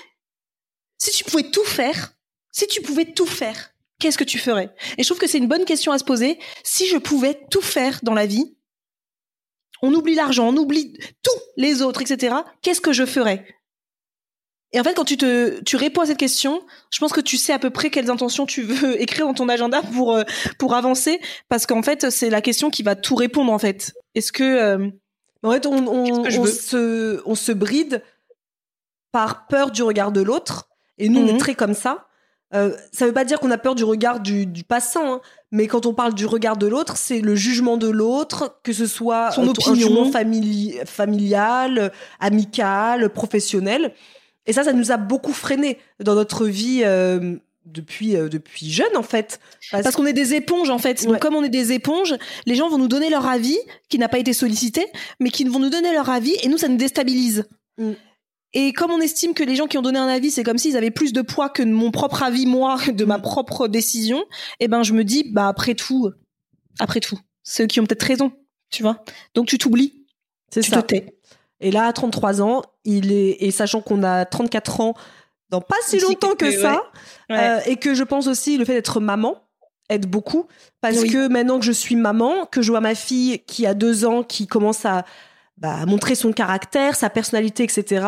[0.99, 2.15] si tu pouvais tout faire,
[2.53, 4.75] si tu pouvais tout faire, qu'est-ce que tu ferais?
[4.97, 6.39] Et je trouve que c'est une bonne question à se poser.
[6.63, 8.57] Si je pouvais tout faire dans la vie,
[9.83, 12.37] on oublie l'argent, on oublie tous les autres, etc.
[12.63, 13.47] Qu'est-ce que je ferais?
[14.75, 16.61] Et en fait, quand tu te, tu réponds à cette question,
[16.91, 19.49] je pense que tu sais à peu près quelles intentions tu veux écrire dans ton
[19.49, 20.25] agenda pour euh,
[20.59, 23.95] pour avancer, parce qu'en fait, c'est la question qui va tout répondre en fait.
[24.17, 24.91] Est-ce que euh,
[25.45, 28.03] en fait, on, on, se on se bride
[29.13, 30.69] par peur du regard de l'autre,
[30.99, 31.39] et nous on est mhm.
[31.39, 32.09] très comme ça.
[32.53, 35.21] Euh, ça veut pas dire qu'on a peur du regard du, du passant, hein,
[35.53, 38.87] mais quand on parle du regard de l'autre, c'est le jugement de l'autre, que ce
[38.87, 40.11] soit son opinion
[40.85, 43.95] familial, amical, professionnel.
[44.47, 47.37] Et ça, ça nous a beaucoup freiné dans notre vie euh,
[47.67, 49.41] depuis euh, depuis jeune en fait.
[49.71, 51.05] Parce, qu'on est des éponges en fait.
[51.07, 52.15] Donc comme on est des éponges,
[52.47, 54.87] les gens vont nous donner leur avis qui n'a pas été sollicité,
[55.21, 57.45] mais qui vont nous donner leur avis et nous ça nous déstabilise.
[57.79, 57.93] Mm.
[58.57, 60.77] Et comme on estime que les gens qui ont donné un avis, c'est comme s'ils
[60.77, 63.23] avaient plus de poids que mon propre avis moi, de ma mm.
[63.23, 64.25] propre décision,
[64.61, 66.11] eh ben je me dis bah après tout,
[66.79, 68.33] après tout, ceux qui ont peut-être raison,
[68.71, 69.03] tu vois.
[69.35, 70.05] Donc tu t'oublies,
[70.53, 70.83] tu ça.
[70.83, 71.15] te tais.
[71.61, 74.95] Et là, à 33 ans, il est, et sachant qu'on a 34 ans
[75.51, 76.83] dans pas si longtemps que, ça,
[77.31, 79.37] euh, et que je pense aussi le fait d'être maman
[79.89, 80.47] aide beaucoup,
[80.81, 84.05] parce que maintenant que je suis maman, que je vois ma fille qui a deux
[84.05, 85.05] ans, qui commence à,
[85.57, 88.07] bah, montrer son caractère, sa personnalité, etc.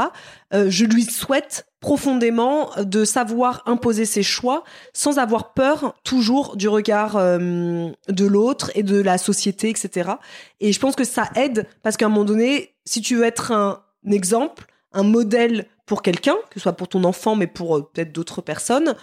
[0.53, 6.69] Euh, je lui souhaite profondément de savoir imposer ses choix sans avoir peur toujours du
[6.69, 10.11] regard euh, de l'autre et de la société, etc.
[10.59, 13.53] Et je pense que ça aide parce qu'à un moment donné, si tu veux être
[13.53, 13.81] un
[14.11, 14.67] exemple,
[14.97, 18.43] un modèle pour quelqu'un, que ce soit pour ton enfant, mais pour euh, peut-être d'autres
[18.43, 18.97] personnes,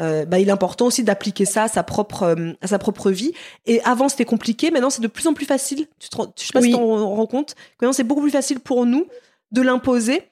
[0.00, 3.10] euh, bah, il est important aussi d'appliquer ça à sa propre euh, à sa propre
[3.10, 3.32] vie.
[3.66, 5.86] Et avant c'était compliqué, maintenant c'est de plus en plus facile.
[5.98, 7.54] Tu te, je sais pas si tu en rends compte.
[7.80, 9.06] Maintenant c'est beaucoup plus facile pour nous
[9.52, 10.22] de l'imposer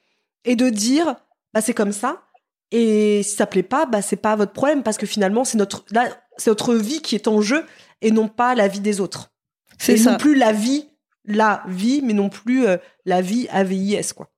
[0.45, 1.15] et de dire
[1.53, 2.23] bah c'est comme ça.
[2.71, 5.85] Et si ça plaît pas, bah c'est pas votre problème parce que finalement c'est notre
[5.91, 6.07] là
[6.37, 7.65] c'est notre vie qui est en jeu
[8.01, 9.31] et non pas la vie des autres.
[9.77, 10.87] C'est non plus la vie
[11.25, 12.65] la vie, mais non plus
[13.05, 14.31] la vie AVIS quoi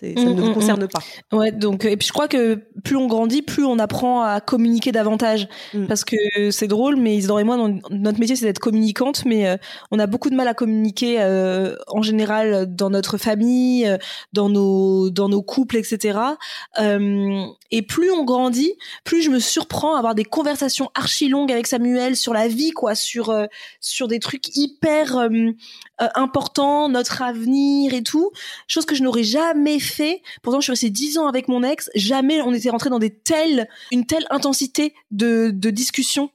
[0.00, 0.88] ça ne nous mm, mm, concerne mm.
[0.88, 1.36] pas.
[1.36, 4.92] Ouais, donc et puis je crois que plus on grandit, plus on apprend à communiquer
[4.92, 5.48] davantage
[5.88, 7.56] parce que c'est drôle mais Isidore et moi
[7.90, 9.56] notre métier c'est d'être communicante mais euh,
[9.90, 13.98] on a beaucoup de mal à communiquer euh, en général dans notre famille, euh,
[14.32, 16.18] dans nos dans nos couples etc.
[17.70, 18.74] et plus on grandit,
[19.04, 22.70] plus je me surprends à avoir des conversations archi longues avec Samuel sur la vie
[22.70, 23.34] quoi, sur
[23.80, 25.28] sur des trucs hyper
[26.14, 28.30] importants, notre avenir et tout,
[28.66, 30.22] chose que je n'aurais jamais fait.
[30.42, 31.90] Pourtant, je suis restée dix ans avec mon ex.
[31.94, 36.30] Jamais on était rentré dans des telles, une telle intensité de, de discussion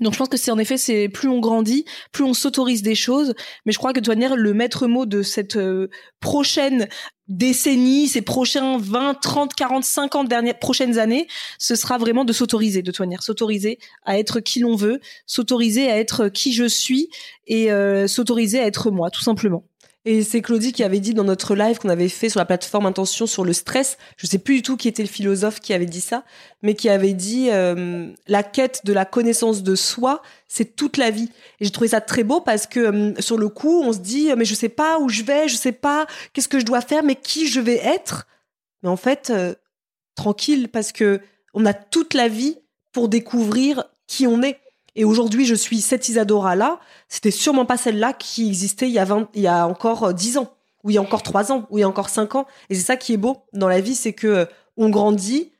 [0.00, 2.94] donc je pense que c'est en effet c'est plus on grandit, plus on s'autorise des
[2.94, 3.34] choses.
[3.64, 5.88] Mais je crois que de le maître mot de cette euh,
[6.20, 6.88] prochaine
[7.28, 11.26] décennie, ces prochains 20, 30, 40, 50 dernières prochaines années,
[11.58, 15.98] ce sera vraiment de s'autoriser, de toute s'autoriser à être qui l'on veut, s'autoriser à
[15.98, 17.08] être qui je suis
[17.46, 19.64] et euh, s'autoriser à être moi, tout simplement.
[20.08, 22.86] Et c'est Claudie qui avait dit dans notre live qu'on avait fait sur la plateforme
[22.86, 25.84] Intention sur le stress, je sais plus du tout qui était le philosophe qui avait
[25.84, 26.24] dit ça,
[26.62, 31.10] mais qui avait dit euh, la quête de la connaissance de soi, c'est toute la
[31.10, 31.28] vie.
[31.58, 34.30] Et j'ai trouvé ça très beau parce que euh, sur le coup, on se dit
[34.36, 37.02] mais je sais pas où je vais, je sais pas qu'est-ce que je dois faire,
[37.02, 38.28] mais qui je vais être.
[38.84, 39.54] Mais en fait, euh,
[40.14, 41.20] tranquille parce que
[41.52, 42.58] on a toute la vie
[42.92, 44.60] pour découvrir qui on est.
[44.96, 46.80] Et aujourd'hui, je suis cette Isadora-là.
[47.08, 50.94] C'était sûrement pas celle-là qui existait il y a encore 10 euh, ans, ou il
[50.94, 52.46] y a encore 3 ans, ou il y a encore 5 ans.
[52.70, 54.44] Et c'est ça qui est beau dans la vie, c'est que euh,
[54.78, 55.52] on grandit,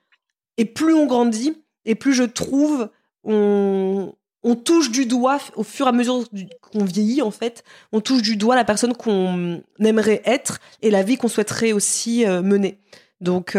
[0.57, 2.89] et plus on grandit, et plus je trouve,
[3.25, 6.25] on, on touche du doigt, au fur et à mesure
[6.63, 7.63] qu'on vieillit, en fait,
[7.93, 12.27] on touche du doigt la personne qu'on aimerait être et la vie qu'on souhaiterait aussi
[12.27, 12.81] euh, mener.
[13.21, 13.57] Donc,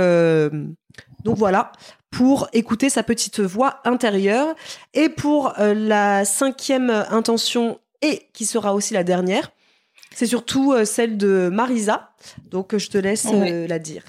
[1.24, 1.72] donc voilà
[2.12, 4.56] pour écouter sa petite voix intérieure.
[4.94, 9.52] Et pour euh, la cinquième intention, et qui sera aussi la dernière,
[10.14, 12.12] c'est surtout euh, celle de Marisa.
[12.50, 14.04] Donc je te laisse euh, la dire.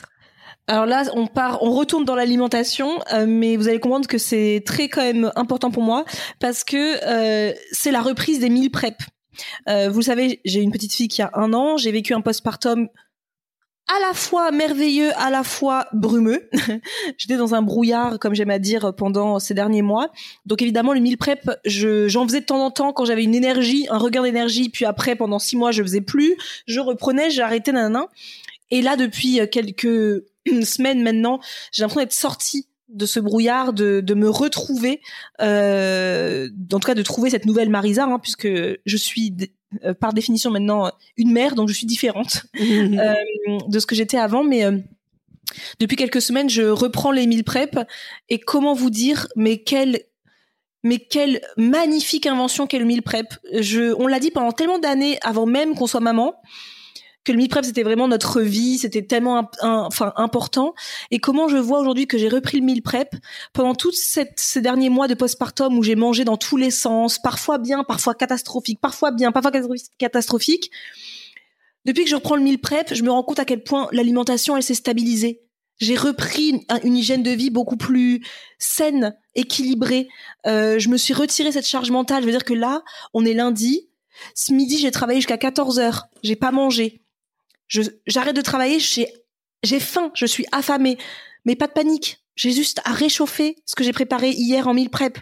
[0.66, 4.90] Alors là, on part, on retourne dans l'alimentation, mais vous allez comprendre que c'est très
[4.90, 6.04] quand même important pour moi
[6.40, 8.96] parce que c'est la reprise des mille prep.
[9.66, 12.88] vous savez, j'ai une petite fille qui a un an, j'ai vécu un postpartum
[13.88, 16.48] à la fois merveilleux, à la fois brumeux.
[17.18, 20.10] J'étais dans un brouillard, comme j'aime à dire, pendant ces derniers mois.
[20.46, 23.86] Donc évidemment, le meal prep, j'en faisais de temps en temps quand j'avais une énergie,
[23.90, 24.68] un regain d'énergie.
[24.68, 26.36] Puis après, pendant six mois, je faisais plus.
[26.66, 28.08] Je reprenais, arrêté, nanana.
[28.70, 30.24] Et là, depuis quelques
[30.62, 31.40] semaines maintenant,
[31.72, 35.00] j'ai l'impression d'être sortie de ce brouillard, de, de me retrouver,
[35.40, 39.34] euh, en tout cas de trouver cette nouvelle Marisa, hein, puisque je suis
[39.84, 43.14] euh, par définition maintenant une mère, donc je suis différente euh,
[43.68, 44.78] de ce que j'étais avant, mais euh,
[45.78, 47.78] depuis quelques semaines, je reprends les mille prep
[48.30, 50.00] et comment vous dire, mais quelle
[50.84, 53.26] mais quelle magnifique invention qu'est le meal prep.
[53.52, 56.40] Je, on l'a dit pendant tellement d'années avant même qu'on soit maman
[57.28, 60.74] que le meal prep c'était vraiment notre vie, c'était tellement enfin important.
[61.10, 63.14] Et comment je vois aujourd'hui que j'ai repris le meal prep
[63.52, 67.58] pendant tous ces derniers mois de postpartum où j'ai mangé dans tous les sens, parfois
[67.58, 69.52] bien, parfois catastrophique, parfois bien, parfois
[69.98, 70.70] catastrophique.
[71.84, 74.56] Depuis que je reprends le meal prep, je me rends compte à quel point l'alimentation
[74.56, 75.42] elle s'est stabilisée.
[75.76, 78.24] J'ai repris une, hygiène de vie beaucoup plus
[78.58, 80.08] saine, équilibrée.
[80.46, 82.22] Euh, je me suis retiré cette charge mentale.
[82.22, 83.90] Je veux dire que là, on est lundi.
[84.34, 86.08] Ce midi, j'ai travaillé jusqu'à 14 heures.
[86.22, 87.02] J'ai pas mangé
[87.68, 90.98] j'arrête de travailler, j'ai faim, je suis affamée,
[91.44, 92.24] mais pas de panique.
[92.36, 95.18] J'ai juste à réchauffer ce que j'ai préparé hier en mille prep.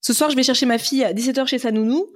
[0.00, 2.06] Ce soir, je vais chercher ma fille à 17h chez sa nounou.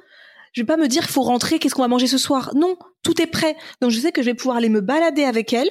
[0.53, 2.53] Je vais pas me dire, faut rentrer, qu'est-ce qu'on va manger ce soir?
[2.55, 3.57] Non, tout est prêt.
[3.81, 5.71] Donc je sais que je vais pouvoir aller me balader avec elle.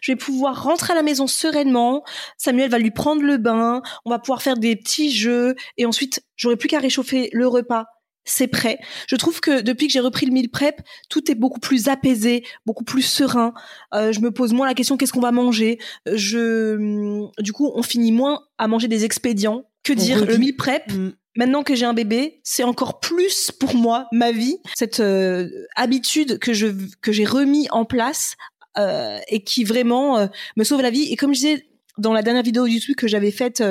[0.00, 2.02] Je vais pouvoir rentrer à la maison sereinement.
[2.38, 3.82] Samuel va lui prendre le bain.
[4.04, 5.54] On va pouvoir faire des petits jeux.
[5.76, 7.86] Et ensuite, j'aurai plus qu'à réchauffer le repas
[8.26, 8.78] c'est prêt.
[9.08, 12.44] Je trouve que depuis que j'ai repris le meal prep, tout est beaucoup plus apaisé,
[12.66, 13.54] beaucoup plus serein.
[13.94, 15.78] Euh, je me pose moins la question qu'est-ce qu'on va manger?
[16.06, 19.64] Je, du coup, on finit moins à manger des expédients.
[19.84, 20.26] Que dire?
[20.26, 21.12] Le meal prep, mm.
[21.36, 26.38] maintenant que j'ai un bébé, c'est encore plus pour moi ma vie, cette euh, habitude
[26.40, 26.66] que je
[27.00, 28.34] que j'ai remis en place
[28.78, 31.04] euh, et qui vraiment euh, me sauve la vie.
[31.12, 31.68] Et comme je disais
[31.98, 33.62] dans la dernière vidéo YouTube que j'avais faite,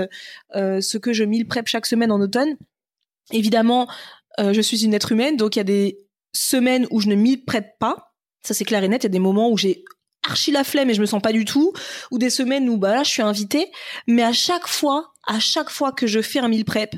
[0.54, 2.56] ce que je mille prep chaque semaine en automne,
[3.32, 3.88] évidemment,
[4.40, 6.00] je suis une être humaine, donc il y a des
[6.34, 8.14] semaines où je ne mille prep pas.
[8.44, 9.04] Ça c'est clair et net.
[9.04, 9.84] Il y a des moments où j'ai
[10.28, 11.74] archi la flemme et je me sens pas du tout,
[12.12, 13.72] ou des semaines où bah là je suis invitée,
[14.08, 16.96] mais à chaque fois, à chaque fois que je fais un meal prep,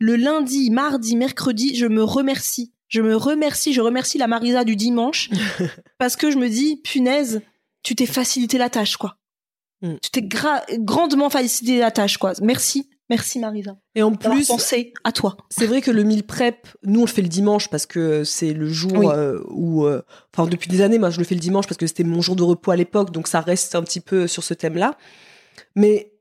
[0.00, 2.72] le lundi, mardi, mercredi, je me remercie.
[2.88, 5.30] Je me remercie, je remercie la Marisa du dimanche
[5.98, 7.40] parce que je me dis punaise,
[7.82, 9.16] tu t'es facilité la tâche quoi.
[9.80, 9.94] Mm.
[10.02, 10.28] Tu t'es
[10.78, 12.34] grandement facilité la tâche quoi.
[12.42, 13.76] Merci Merci Marisa.
[13.94, 14.50] Et en plus,
[15.04, 15.36] à toi.
[15.50, 18.54] C'est vrai que le meal prep, nous on le fait le dimanche parce que c'est
[18.54, 20.00] le jour euh, où, euh,
[20.32, 22.36] enfin depuis des années, moi je le fais le dimanche parce que c'était mon jour
[22.36, 24.96] de repos à l'époque, donc ça reste un petit peu sur ce thème-là.
[25.76, 26.14] Mais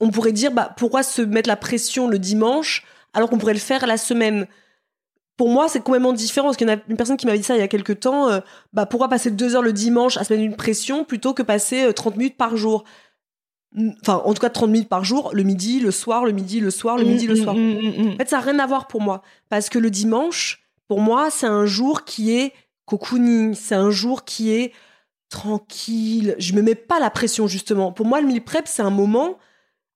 [0.00, 3.60] on pourrait dire, bah pourquoi se mettre la pression le dimanche alors qu'on pourrait le
[3.60, 4.46] faire la semaine?
[5.36, 7.54] Pour moi, c'est complètement différent parce qu'il y a une personne qui m'avait dit ça
[7.54, 8.30] il y a quelques temps.
[8.30, 8.40] Euh,
[8.72, 11.92] bah, pourquoi passer deux heures le dimanche à se mettre une pression plutôt que passer
[11.92, 12.84] 30 minutes par jour?
[13.76, 16.70] Enfin en tout cas 30 minutes par jour, le midi, le soir, le midi, le
[16.70, 17.54] soir, le midi, le mm, soir.
[17.54, 20.62] Mm, mm, en fait, ça n'a rien à voir pour moi parce que le dimanche,
[20.88, 22.52] pour moi, c'est un jour qui est
[22.86, 24.72] cocooning, c'est un jour qui est
[25.28, 26.36] tranquille.
[26.38, 27.92] Je me mets pas la pression justement.
[27.92, 29.38] Pour moi, le meal prep, c'est un moment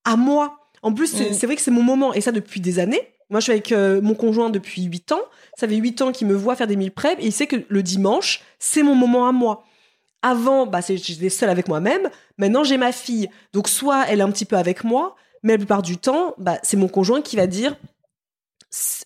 [0.04, 0.70] à moi.
[0.82, 3.02] En plus, c'est vrai que c'est mon moment et ça depuis des années.
[3.30, 5.20] Moi, je suis avec euh, mon conjoint depuis 8 ans.
[5.56, 7.56] Ça fait 8 ans qu'il me voit faire des meal prep et il sait que
[7.68, 9.64] le dimanche, c'est mon moment à moi.
[10.22, 12.10] Avant, bah, j'étais seule avec moi-même.
[12.38, 13.28] Maintenant, j'ai ma fille.
[13.52, 16.58] Donc, soit elle est un petit peu avec moi, mais la plupart du temps, bah,
[16.62, 17.76] c'est mon conjoint qui va dire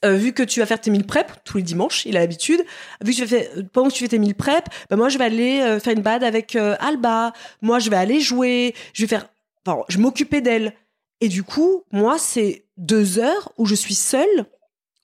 [0.04, 2.60] euh, vu que tu vas faire tes mille prep tous les dimanches, il a l'habitude.
[3.00, 5.24] Vu que tu fais, pendant que tu fais tes mille prep, bah moi je vais
[5.24, 7.32] aller euh, faire une bad avec euh, Alba.
[7.60, 8.74] Moi je vais aller jouer.
[8.92, 9.28] Je vais faire,
[9.64, 10.74] enfin, je m'occuper d'elle.
[11.20, 14.46] Et du coup, moi c'est deux heures où je suis seule,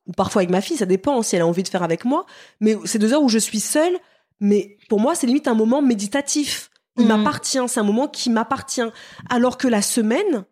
[0.06, 2.26] ou parfois avec ma fille, ça dépend si elle a envie de faire avec moi.
[2.60, 3.96] Mais c'est deux heures où je suis seule
[4.40, 6.70] mais pour moi, c'est limite un moment méditatif.
[6.96, 7.08] Il mm.
[7.08, 8.82] m'appartient, c'est un moment qui m'appartient.
[9.30, 10.44] Alors que la semaine,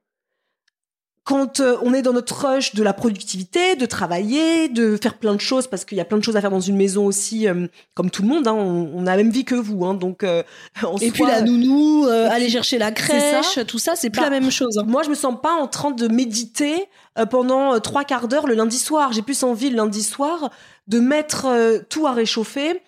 [1.27, 5.35] quand euh, on est dans notre rush de la productivité, de travailler, de faire plein
[5.35, 7.49] de choses, parce qu'il y a plein de choses à faire dans une maison aussi,
[7.49, 10.23] euh, comme tout le monde, hein, on, a la même vie que vous, hein, donc.
[10.23, 10.45] Euh,
[11.01, 14.53] et puis la nounou, aller chercher la crèche, tout ça, c'est pas la bah, même
[14.53, 14.79] chose.
[14.79, 14.85] Hein.
[14.87, 16.85] Moi, je me sens pas en train de méditer
[17.29, 19.13] pendant trois quarts d'heure le lundi soir.
[19.13, 20.51] J'ai plus envie le lundi soir
[20.87, 22.81] de mettre tout à réchauffer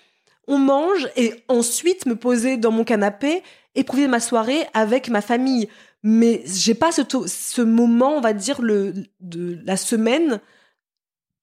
[0.48, 3.42] on mange et ensuite me poser dans mon canapé
[3.76, 5.68] et ma soirée avec ma famille.
[6.02, 10.40] Mais j'ai pas ce, ce moment, on va dire, de la semaine,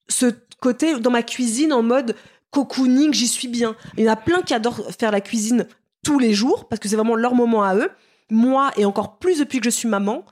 [0.10, 0.28] ce
[0.60, 2.16] côté dans ma cuisine en mode
[2.52, 3.76] cocooning, j'y suis bien.
[3.98, 5.68] Il y en a plein qui adorent faire la cuisine
[6.04, 7.90] tous les jours parce que c'est vraiment leur moment à eux.
[8.30, 10.26] Moi, et encore plus depuis que je suis maman,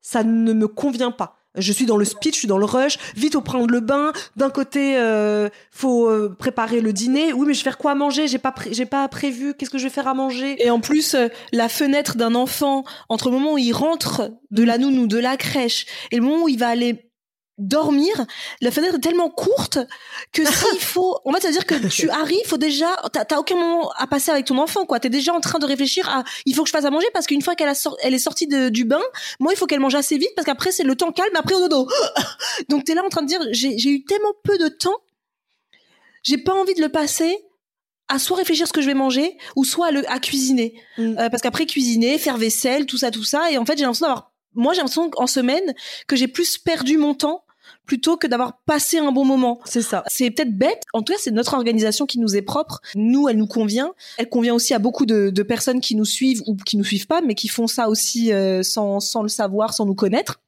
[0.00, 1.39] ça ne me convient pas.
[1.56, 2.96] Je suis dans le speech, je suis dans le rush.
[3.16, 4.12] Vite, faut prendre le bain.
[4.36, 7.32] D'un côté, euh, faut euh, préparer le dîner.
[7.32, 8.28] Oui, mais je vais faire quoi à manger?
[8.28, 9.54] J'ai pas, j'ai pas prévu.
[9.54, 10.64] Qu'est-ce que je vais faire à manger?
[10.64, 14.62] Et en plus, euh, la fenêtre d'un enfant entre le moment où il rentre de
[14.62, 17.09] la nounou, de la crèche, et le moment où il va aller
[17.60, 18.12] dormir,
[18.60, 19.78] la fenêtre est tellement courte
[20.32, 24.06] que s'il faut, en fait, c'est-à-dire que tu arrives, faut déjà, t'as aucun moment à
[24.06, 25.00] passer avec ton enfant, quoi.
[25.00, 27.26] T'es déjà en train de réfléchir à, il faut que je fasse à manger parce
[27.26, 29.02] qu'une fois qu'elle elle est sortie du bain,
[29.38, 31.68] moi, il faut qu'elle mange assez vite parce qu'après, c'est le temps calme, après au
[31.68, 31.88] dodo.
[32.68, 34.96] Donc, t'es là en train de dire, j'ai eu tellement peu de temps,
[36.22, 37.36] j'ai pas envie de le passer
[38.08, 40.74] à soit réfléchir ce que je vais manger ou soit à, le, à cuisiner.
[40.98, 41.18] Mm.
[41.18, 44.06] Euh, parce qu'après, cuisiner, faire vaisselle, tout ça, tout ça, et en fait, j'ai l'impression
[44.06, 45.74] d'avoir moi, j'ai l'impression qu'en semaine,
[46.06, 47.44] que j'ai plus perdu mon temps
[47.86, 49.60] plutôt que d'avoir passé un bon moment.
[49.64, 50.04] C'est ça.
[50.06, 50.84] C'est peut-être bête.
[50.92, 52.80] En tout cas, c'est notre organisation qui nous est propre.
[52.94, 53.94] Nous, elle nous convient.
[54.16, 57.20] Elle convient aussi à beaucoup de, personnes qui nous suivent ou qui nous suivent pas,
[57.20, 60.40] mais qui font ça aussi euh, sans, sans le savoir, sans nous connaître.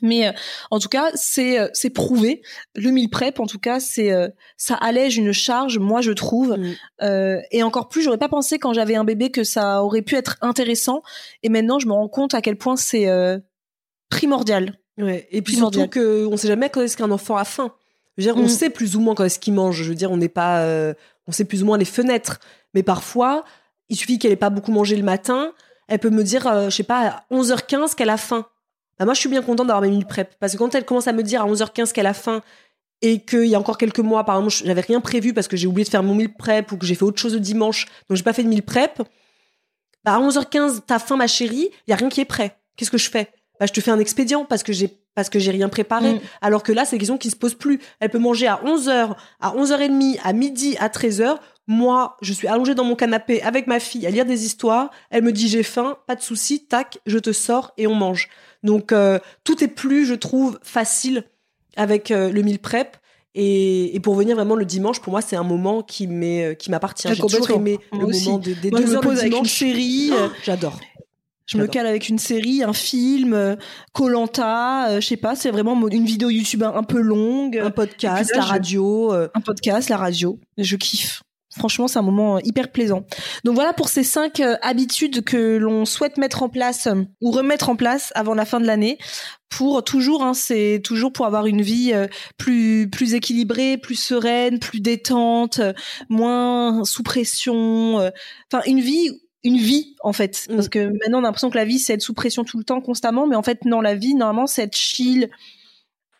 [0.00, 0.32] Mais euh,
[0.70, 2.40] en tout cas, c'est euh, c'est prouvé.
[2.74, 4.10] Le meal prep, en tout cas, c'est
[4.56, 6.56] ça allège une charge, moi je trouve.
[6.56, 7.42] Mm.
[7.50, 10.38] et encore plus, j'aurais pas pensé quand j'avais un bébé que ça aurait pu être
[10.40, 11.02] intéressant.
[11.42, 13.06] Et maintenant, je me rends compte à quel point c'est
[14.08, 14.78] primordial.
[14.98, 15.26] Ouais.
[15.30, 17.72] Et puis surtout que on sait jamais quand est-ce qu'un enfant a faim.
[18.16, 18.48] Je veux dire, on mm.
[18.48, 19.82] sait plus ou moins quand est-ce qu'il mange.
[19.82, 20.92] Je veux dire, on n'est pas, euh,
[21.26, 22.40] on sait plus ou moins les fenêtres.
[22.74, 23.44] Mais parfois,
[23.88, 25.52] il suffit qu'elle ait pas beaucoup mangé le matin.
[25.88, 28.46] Elle peut me dire, euh, je sais pas, à 11h15 qu'elle a faim.
[28.98, 30.34] Bah, moi, je suis bien contente d'avoir mes minutes prep.
[30.38, 32.42] Parce que quand elle commence à me dire à 11h15 qu'elle a faim
[33.00, 35.66] et qu'il y a encore quelques mois, par exemple, j'avais rien prévu parce que j'ai
[35.66, 38.16] oublié de faire mon meal prep ou que j'ai fait autre chose le dimanche, donc
[38.16, 39.02] j'ai pas fait de meal prep.
[40.04, 42.56] Bah, à 11h15, t'as faim, ma chérie, il y a rien qui est prêt.
[42.76, 43.30] Qu'est-ce que je fais?
[43.62, 46.14] Bah, je te fais un expédient parce que j'ai parce que j'ai rien préparé.
[46.14, 46.20] Mm.
[46.40, 47.78] Alors que là, c'est une question qui se pose plus.
[48.00, 51.36] Elle peut manger à 11h, à 11h30, à midi, à 13h.
[51.68, 54.90] Moi, je suis allongée dans mon canapé avec ma fille à lire des histoires.
[55.10, 58.30] Elle me dit j'ai faim, pas de souci, tac, je te sors et on mange.
[58.64, 61.22] Donc euh, tout est plus, je trouve, facile
[61.76, 62.96] avec le meal prep.
[63.36, 66.08] Et, pour venir vraiment le dimanche, pour moi, c'est un moment qui
[66.58, 67.08] qui m'appartient.
[67.08, 69.22] J'ai toujours aimé le moment des, deux heures de dimanche.
[69.22, 70.10] Avec série,
[70.42, 70.80] j'adore.
[71.46, 73.56] Je me cale avec une série, un film,
[73.92, 78.32] Colanta, euh, je sais pas, c'est vraiment une vidéo YouTube un, peu longue, un podcast,
[78.34, 79.28] la radio, euh.
[79.34, 80.38] un podcast, la radio.
[80.58, 81.22] Je kiffe.
[81.54, 83.04] Franchement, c'est un moment euh, hyper plaisant.
[83.44, 86.88] Donc voilà pour ces cinq habitudes que l'on souhaite mettre en place
[87.20, 88.96] ou remettre en place avant la fin de l'année
[89.50, 91.92] pour toujours, hein, c'est toujours pour avoir une vie
[92.38, 95.60] plus plus équilibrée, plus sereine, plus détente,
[96.08, 97.96] moins sous pression.
[98.50, 99.10] Enfin, une vie
[99.44, 100.54] une vie en fait mm.
[100.54, 102.64] parce que maintenant on a l'impression que la vie c'est être sous pression tout le
[102.64, 105.30] temps constamment mais en fait non la vie normalement c'est être chill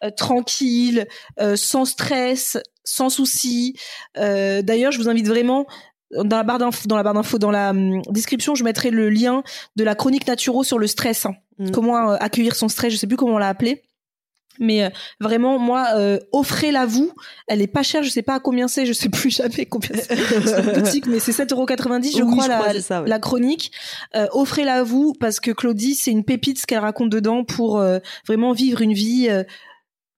[0.04, 1.06] euh, tranquille
[1.40, 3.74] euh, sans stress sans soucis
[4.18, 5.66] euh, d'ailleurs je vous invite vraiment
[6.12, 7.72] dans la barre d'infos dans la barre d'infos dans la
[8.10, 9.42] description je mettrai le lien
[9.76, 11.34] de la chronique Naturo sur le stress hein.
[11.58, 11.70] mm.
[11.70, 13.82] comment accueillir son stress je sais plus comment on l'a appelé
[14.58, 14.90] mais euh,
[15.20, 17.12] vraiment, moi, euh, offrez-la vous.
[17.46, 19.96] Elle est pas chère, je sais pas à combien c'est, je sais plus jamais combien
[19.96, 23.72] c'est boutique, mais c'est 7,90€ je crois, la, la chronique.
[24.14, 27.98] Euh, offrez-la vous parce que Claudie, c'est une pépite ce qu'elle raconte dedans pour euh,
[28.26, 29.28] vraiment vivre une vie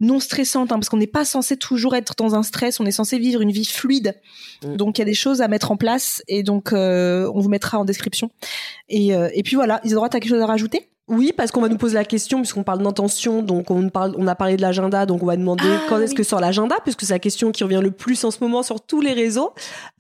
[0.01, 2.91] non stressante, hein, parce qu'on n'est pas censé toujours être dans un stress, on est
[2.91, 4.21] censé vivre une vie fluide.
[4.63, 4.77] Mm.
[4.77, 7.79] Donc il y a des choses à mettre en place et donc on vous mettra
[7.79, 8.31] en description.
[8.89, 10.91] Et, et puis voilà, Isadora, t'as quelque chose à rajouter?
[11.07, 14.27] Oui, parce qu'on va nous poser la question, puisqu'on parle d'intention, donc on, parle, on
[14.27, 17.03] a parlé de l'agenda, donc on va demander ah quand est-ce que sort l'agenda, puisque
[17.03, 19.53] c'est la question qui revient le plus en ce moment sur tous les réseaux.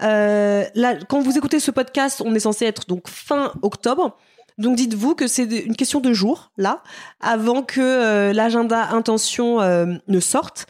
[0.03, 4.17] Euh, là, quand vous écoutez ce podcast, on est censé être donc fin octobre.
[4.57, 6.83] Donc dites-vous que c'est une question de jour, là,
[7.21, 10.67] avant que euh, l'agenda intention euh, ne sorte.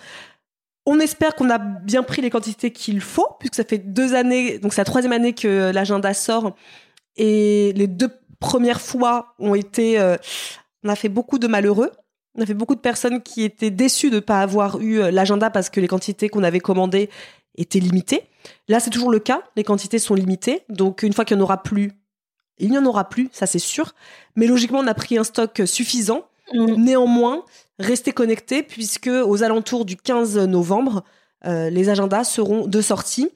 [0.85, 4.59] On espère qu'on a bien pris les quantités qu'il faut, puisque ça fait deux années,
[4.59, 6.57] donc c'est la troisième année que l'agenda sort,
[7.17, 8.11] et les deux
[8.41, 10.17] premières fois ont été, euh,
[10.83, 11.91] on a fait beaucoup de malheureux.
[12.37, 15.11] On a fait beaucoup de personnes qui étaient déçues de ne pas avoir eu euh,
[15.11, 17.11] l'agenda parce que les quantités qu'on avait commandées
[17.57, 18.23] étaient limitées.
[18.69, 19.43] Là, c'est toujours le cas.
[19.57, 20.63] Les quantités sont limitées.
[20.69, 21.93] Donc, une fois qu'il n'y en aura plus,
[22.59, 23.93] il n'y en aura plus, ça c'est sûr.
[24.37, 26.25] Mais logiquement, on a pris un stock suffisant.
[26.53, 26.75] Mm.
[26.75, 27.45] Néanmoins,
[27.79, 31.05] restez connectés puisque aux alentours du 15 novembre,
[31.47, 33.31] euh, les agendas seront de sortie.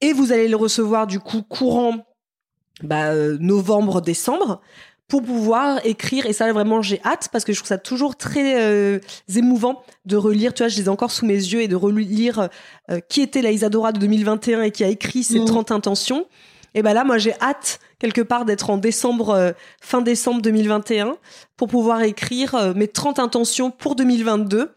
[0.00, 2.04] Et vous allez les recevoir du coup courant
[2.82, 4.60] bah, euh, novembre, décembre,
[5.08, 6.26] pour pouvoir écrire.
[6.26, 8.98] Et ça, vraiment, j'ai hâte parce que je trouve ça toujours très euh,
[9.34, 10.54] émouvant de relire.
[10.54, 12.48] Tu vois, je les ai encore sous mes yeux et de relire
[12.90, 15.74] euh, qui était la Isadora de 2021 et qui a écrit 30 mmh.
[15.74, 16.26] intentions.
[16.74, 21.18] Et ben là, moi, j'ai hâte quelque part d'être en décembre, fin décembre 2021,
[21.58, 24.70] pour pouvoir écrire mes 30 intentions pour 2022.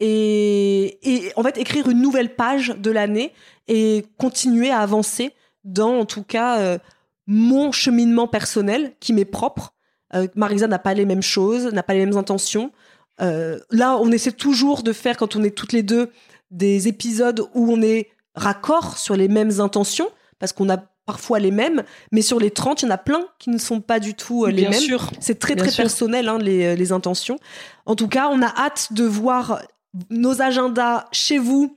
[0.00, 3.32] Et, et en fait, écrire une nouvelle page de l'année
[3.66, 5.32] et continuer à avancer
[5.64, 6.78] dans, en tout cas,
[7.26, 9.74] mon cheminement personnel qui m'est propre.
[10.14, 12.72] Euh, Marisa n'a pas les mêmes choses, n'a pas les mêmes intentions.
[13.20, 16.10] Euh, là, on essaie toujours de faire, quand on est toutes les deux,
[16.50, 21.50] des épisodes où on est raccord sur les mêmes intentions, parce qu'on a parfois les
[21.50, 24.14] mêmes, mais sur les 30, il y en a plein qui ne sont pas du
[24.14, 24.98] tout euh, les mêmes.
[25.20, 27.38] C'est très très personnel, hein, les, les intentions.
[27.86, 29.62] En tout cas, on a hâte de voir
[30.10, 31.76] nos agendas chez vous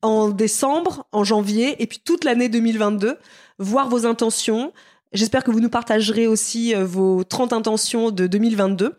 [0.00, 3.18] en décembre, en janvier, et puis toute l'année 2022
[3.62, 4.72] voir vos intentions.
[5.12, 8.96] J'espère que vous nous partagerez aussi euh, vos 30 intentions de 2022.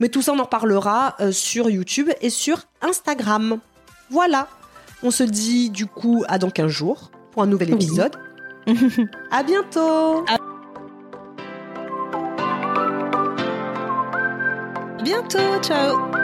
[0.00, 3.58] Mais tout ça, on en reparlera euh, sur YouTube et sur Instagram.
[4.10, 4.48] Voilà.
[5.02, 8.16] On se dit du coup à dans 15 jours pour un nouvel épisode.
[9.30, 10.24] à bientôt.
[10.26, 10.36] À
[15.02, 15.62] bientôt.
[15.62, 16.23] Ciao.